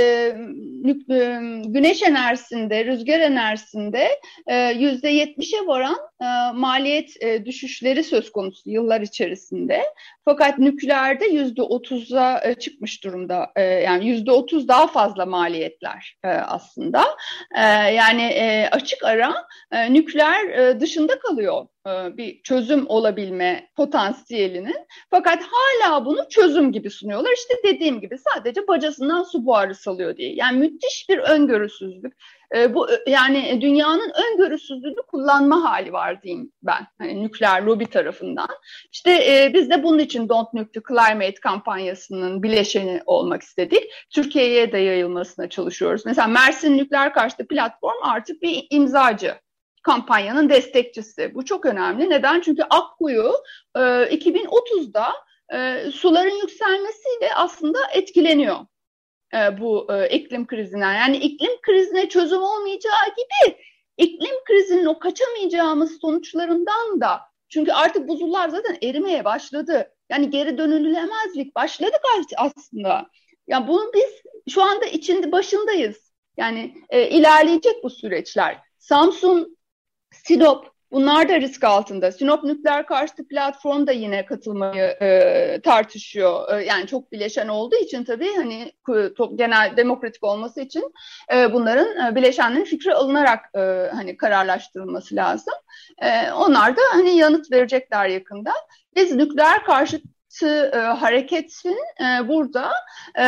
[1.09, 4.09] e, güneş enerjisinde, rüzgar enerjisinde
[4.75, 5.97] yüzde yetmişe varan
[6.55, 7.09] maliyet
[7.45, 9.81] düşüşleri söz konusu yıllar içerisinde.
[10.25, 13.51] Fakat nükleerde yüzde otuza çıkmış durumda.
[13.59, 17.05] Yani yüzde otuz daha fazla maliyetler aslında.
[17.93, 18.33] Yani
[18.71, 19.33] açık ara
[19.89, 24.87] nükleer dışında kalıyor bir çözüm olabilme potansiyelinin.
[25.09, 27.31] Fakat hala bunu çözüm gibi sunuyorlar.
[27.33, 30.33] İşte dediğim gibi sadece bacasından su buharı salıyor diye.
[30.33, 32.13] Yani müthiş bir öngörüsüzlük.
[32.55, 36.87] E, bu yani dünyanın öngörüsüzlüğünü kullanma hali var diyeyim ben.
[36.97, 38.47] Hani nükleer lobi tarafından.
[38.91, 43.83] İşte e, biz de bunun için Don't Nuke Climate kampanyasının bileşeni olmak istedik.
[44.09, 46.05] Türkiye'ye de yayılmasına çalışıyoruz.
[46.05, 49.35] Mesela Mersin Nükleer Karşıtı Platform artık bir imzacı
[49.83, 51.31] kampanyanın destekçisi.
[51.35, 52.09] Bu çok önemli.
[52.09, 52.41] Neden?
[52.41, 53.31] Çünkü Akkuyu
[53.75, 55.07] e, 2030'da
[55.53, 58.55] e, suların yükselmesiyle aslında etkileniyor
[59.33, 60.93] e, bu e, iklim krizinden.
[60.93, 63.57] Yani iklim krizine çözüm olmayacağı gibi
[63.97, 69.91] iklim krizinin o kaçamayacağımız sonuçlarından da çünkü artık buzullar zaten erimeye başladı.
[70.09, 71.97] Yani geri dönülemezlik başladı
[72.37, 73.09] aslında.
[73.47, 74.21] Yani bunu biz
[74.53, 76.11] şu anda içinde başındayız.
[76.37, 78.57] Yani e, ilerleyecek bu süreçler.
[78.79, 79.57] Samsun,
[80.11, 82.11] Sinop, Bunlar da risk altında.
[82.11, 86.59] Sinop Nükleer Karşıtı Platform da yine katılmayı e, tartışıyor.
[86.59, 88.71] E, yani çok bileşen olduğu için tabii hani
[89.15, 90.93] top, genel demokratik olması için
[91.33, 95.53] e, bunların e, bileşenlerin fikri alınarak e, hani kararlaştırılması lazım.
[95.97, 98.51] E, onlar da hani yanıt verecekler yakında.
[98.95, 102.71] Biz nükleer karşıt e, hareketin e, burada
[103.19, 103.23] e,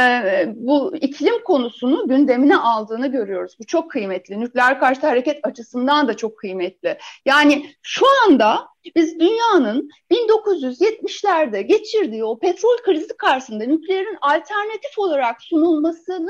[0.56, 3.56] bu iklim konusunu gündemine aldığını görüyoruz.
[3.60, 4.40] Bu çok kıymetli.
[4.40, 6.98] Nükleer karşıtı hareket açısından da çok kıymetli.
[7.26, 16.30] Yani şu anda biz dünyanın 1970'lerde geçirdiği o petrol krizi karşısında nükleerin alternatif olarak sunulmasının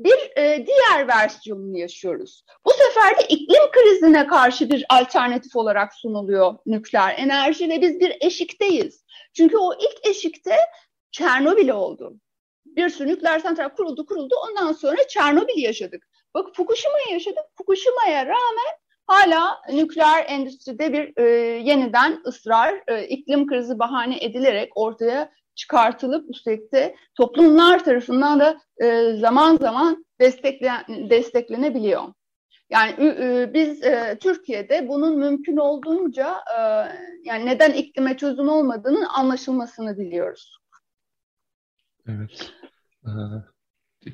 [0.00, 2.44] bir e, diğer versiyonunu yaşıyoruz.
[2.66, 8.16] Bu sefer de iklim krizine karşı bir alternatif olarak sunuluyor nükleer enerji ve biz bir
[8.20, 9.04] eşikteyiz.
[9.32, 10.56] Çünkü o ilk eşikte
[11.10, 12.14] Çernobil oldu.
[12.66, 16.08] Bir sürü nükleer santral kuruldu kuruldu ondan sonra Çernobil yaşadık.
[16.34, 17.44] Bak Fukushima'yı yaşadık.
[17.54, 18.74] Fukushima'ya rağmen
[19.06, 21.22] hala nükleer endüstride bir e,
[21.70, 29.16] yeniden ısrar, e, iklim krizi bahane edilerek ortaya çıkartılıp üstelik de toplumlar tarafından da e,
[29.16, 32.02] zaman zaman desteklen, desteklenebiliyor.
[32.70, 36.60] Yani e, biz e, Türkiye'de bunun mümkün olduğunca e,
[37.24, 40.60] yani neden iklime çözüm olmadığının anlaşılmasını diliyoruz.
[42.08, 42.52] Evet.
[43.06, 43.10] Ee,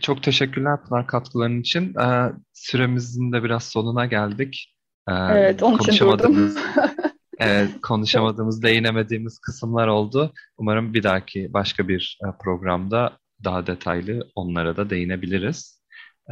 [0.01, 1.95] çok teşekkürler Pınar katkıların için.
[1.95, 4.75] Ee, süremizin de biraz sonuna geldik.
[5.09, 6.55] Ee, evet, onun için durdum.
[7.39, 10.33] evet, konuşamadığımız, değinemediğimiz kısımlar oldu.
[10.59, 15.83] Umarım bir dahaki başka bir programda daha detaylı onlara da değinebiliriz.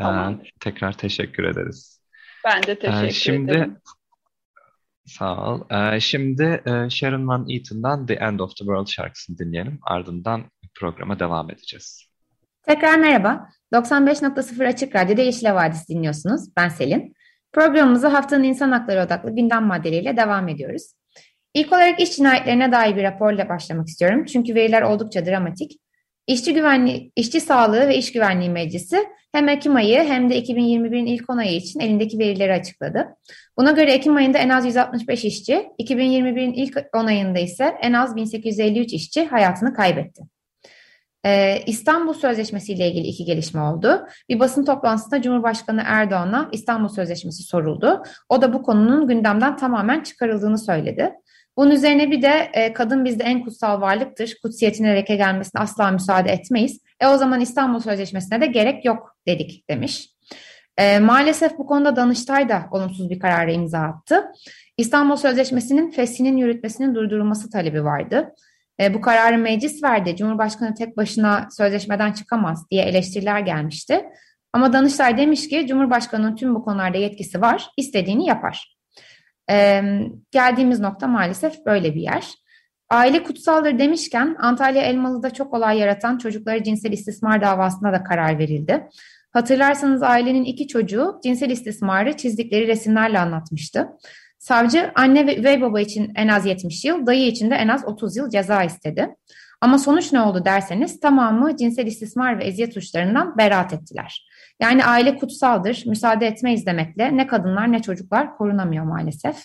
[0.00, 0.32] Tamam.
[0.32, 2.03] Ee, tekrar teşekkür ederiz.
[2.44, 3.76] Ben de teşekkür ee, şimdi, ederim.
[5.06, 5.60] Sağ ol.
[5.70, 9.78] Ee, şimdi e, Sharon Van Eaton'dan The End of the World şarkısını dinleyelim.
[9.82, 12.08] Ardından programa devam edeceğiz.
[12.62, 13.48] Tekrar merhaba.
[13.72, 16.40] 95.0 Açık Radyo'da Yeşil Havadis dinliyorsunuz.
[16.56, 17.14] Ben Selin.
[17.52, 20.92] Programımıza haftanın insan hakları odaklı gündem maddeleriyle devam ediyoruz.
[21.54, 24.24] İlk olarak iş cinayetlerine dair bir raporla başlamak istiyorum.
[24.24, 25.80] Çünkü veriler oldukça dramatik.
[26.26, 29.04] İşçi Güvenliği, İşçi Sağlığı ve İş Güvenliği Meclisi
[29.34, 33.16] hem Ekim ayı hem de 2021'in ilk 10 ayı için elindeki verileri açıkladı.
[33.58, 38.16] Buna göre Ekim ayında en az 165 işçi, 2021'in ilk 10 ayında ise en az
[38.16, 40.22] 1853 işçi hayatını kaybetti.
[41.26, 44.06] Ee, İstanbul Sözleşmesi ile ilgili iki gelişme oldu.
[44.28, 48.02] Bir basın toplantısında Cumhurbaşkanı Erdoğan'a İstanbul Sözleşmesi soruldu.
[48.28, 51.12] O da bu konunun gündemden tamamen çıkarıldığını söyledi.
[51.56, 56.32] Bunun üzerine bir de e, kadın bizde en kutsal varlıktır, kutsiyetine leke gelmesine asla müsaade
[56.32, 56.80] etmeyiz.
[57.00, 60.08] E o zaman İstanbul Sözleşmesi'ne de gerek yok dedik demiş.
[60.78, 64.24] E, maalesef bu konuda Danıştay da olumsuz bir karara imza attı.
[64.78, 68.34] İstanbul Sözleşmesi'nin feshinin yürütmesinin durdurulması talebi vardı.
[68.80, 70.16] E, bu kararı meclis verdi.
[70.16, 74.04] Cumhurbaşkanı tek başına sözleşmeden çıkamaz diye eleştiriler gelmişti.
[74.52, 78.76] Ama Danıştay demiş ki Cumhurbaşkanı'nın tüm bu konularda yetkisi var, istediğini yapar.
[79.50, 79.82] E,
[80.30, 82.34] geldiğimiz nokta maalesef böyle bir yer.
[82.90, 88.88] Aile kutsaldır demişken Antalya Elmalı'da çok olay yaratan çocukları cinsel istismar davasına da karar verildi.
[89.34, 93.88] Hatırlarsanız ailenin iki çocuğu cinsel istismarı çizdikleri resimlerle anlatmıştı.
[94.38, 97.84] Savcı anne ve üvey baba için en az 70 yıl, dayı için de en az
[97.84, 99.16] 30 yıl ceza istedi.
[99.60, 104.28] Ama sonuç ne oldu derseniz tamamı cinsel istismar ve eziyet suçlarından beraat ettiler.
[104.60, 109.36] Yani aile kutsaldır, müsaade etmeyiz demekle ne kadınlar ne çocuklar korunamıyor maalesef.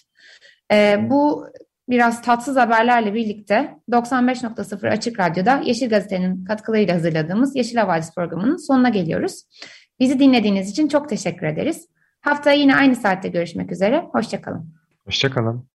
[0.72, 1.48] Ee, bu
[1.90, 8.90] biraz tatsız haberlerle birlikte 95.0 Açık Radyo'da Yeşil Gazete'nin katkılarıyla hazırladığımız Yeşil Havadis programının sonuna
[8.90, 9.44] geliyoruz.
[10.00, 11.88] Bizi dinlediğiniz için çok teşekkür ederiz.
[12.22, 14.06] Haftaya yine aynı saatte görüşmek üzere.
[14.12, 14.70] Hoşçakalın.
[15.06, 15.70] Hoşçakalın.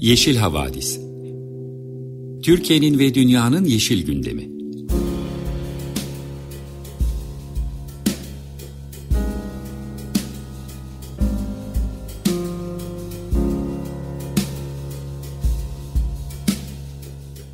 [0.00, 1.00] Yeşil Havadis
[2.42, 4.53] Türkiye'nin ve dünyanın yeşil gündemi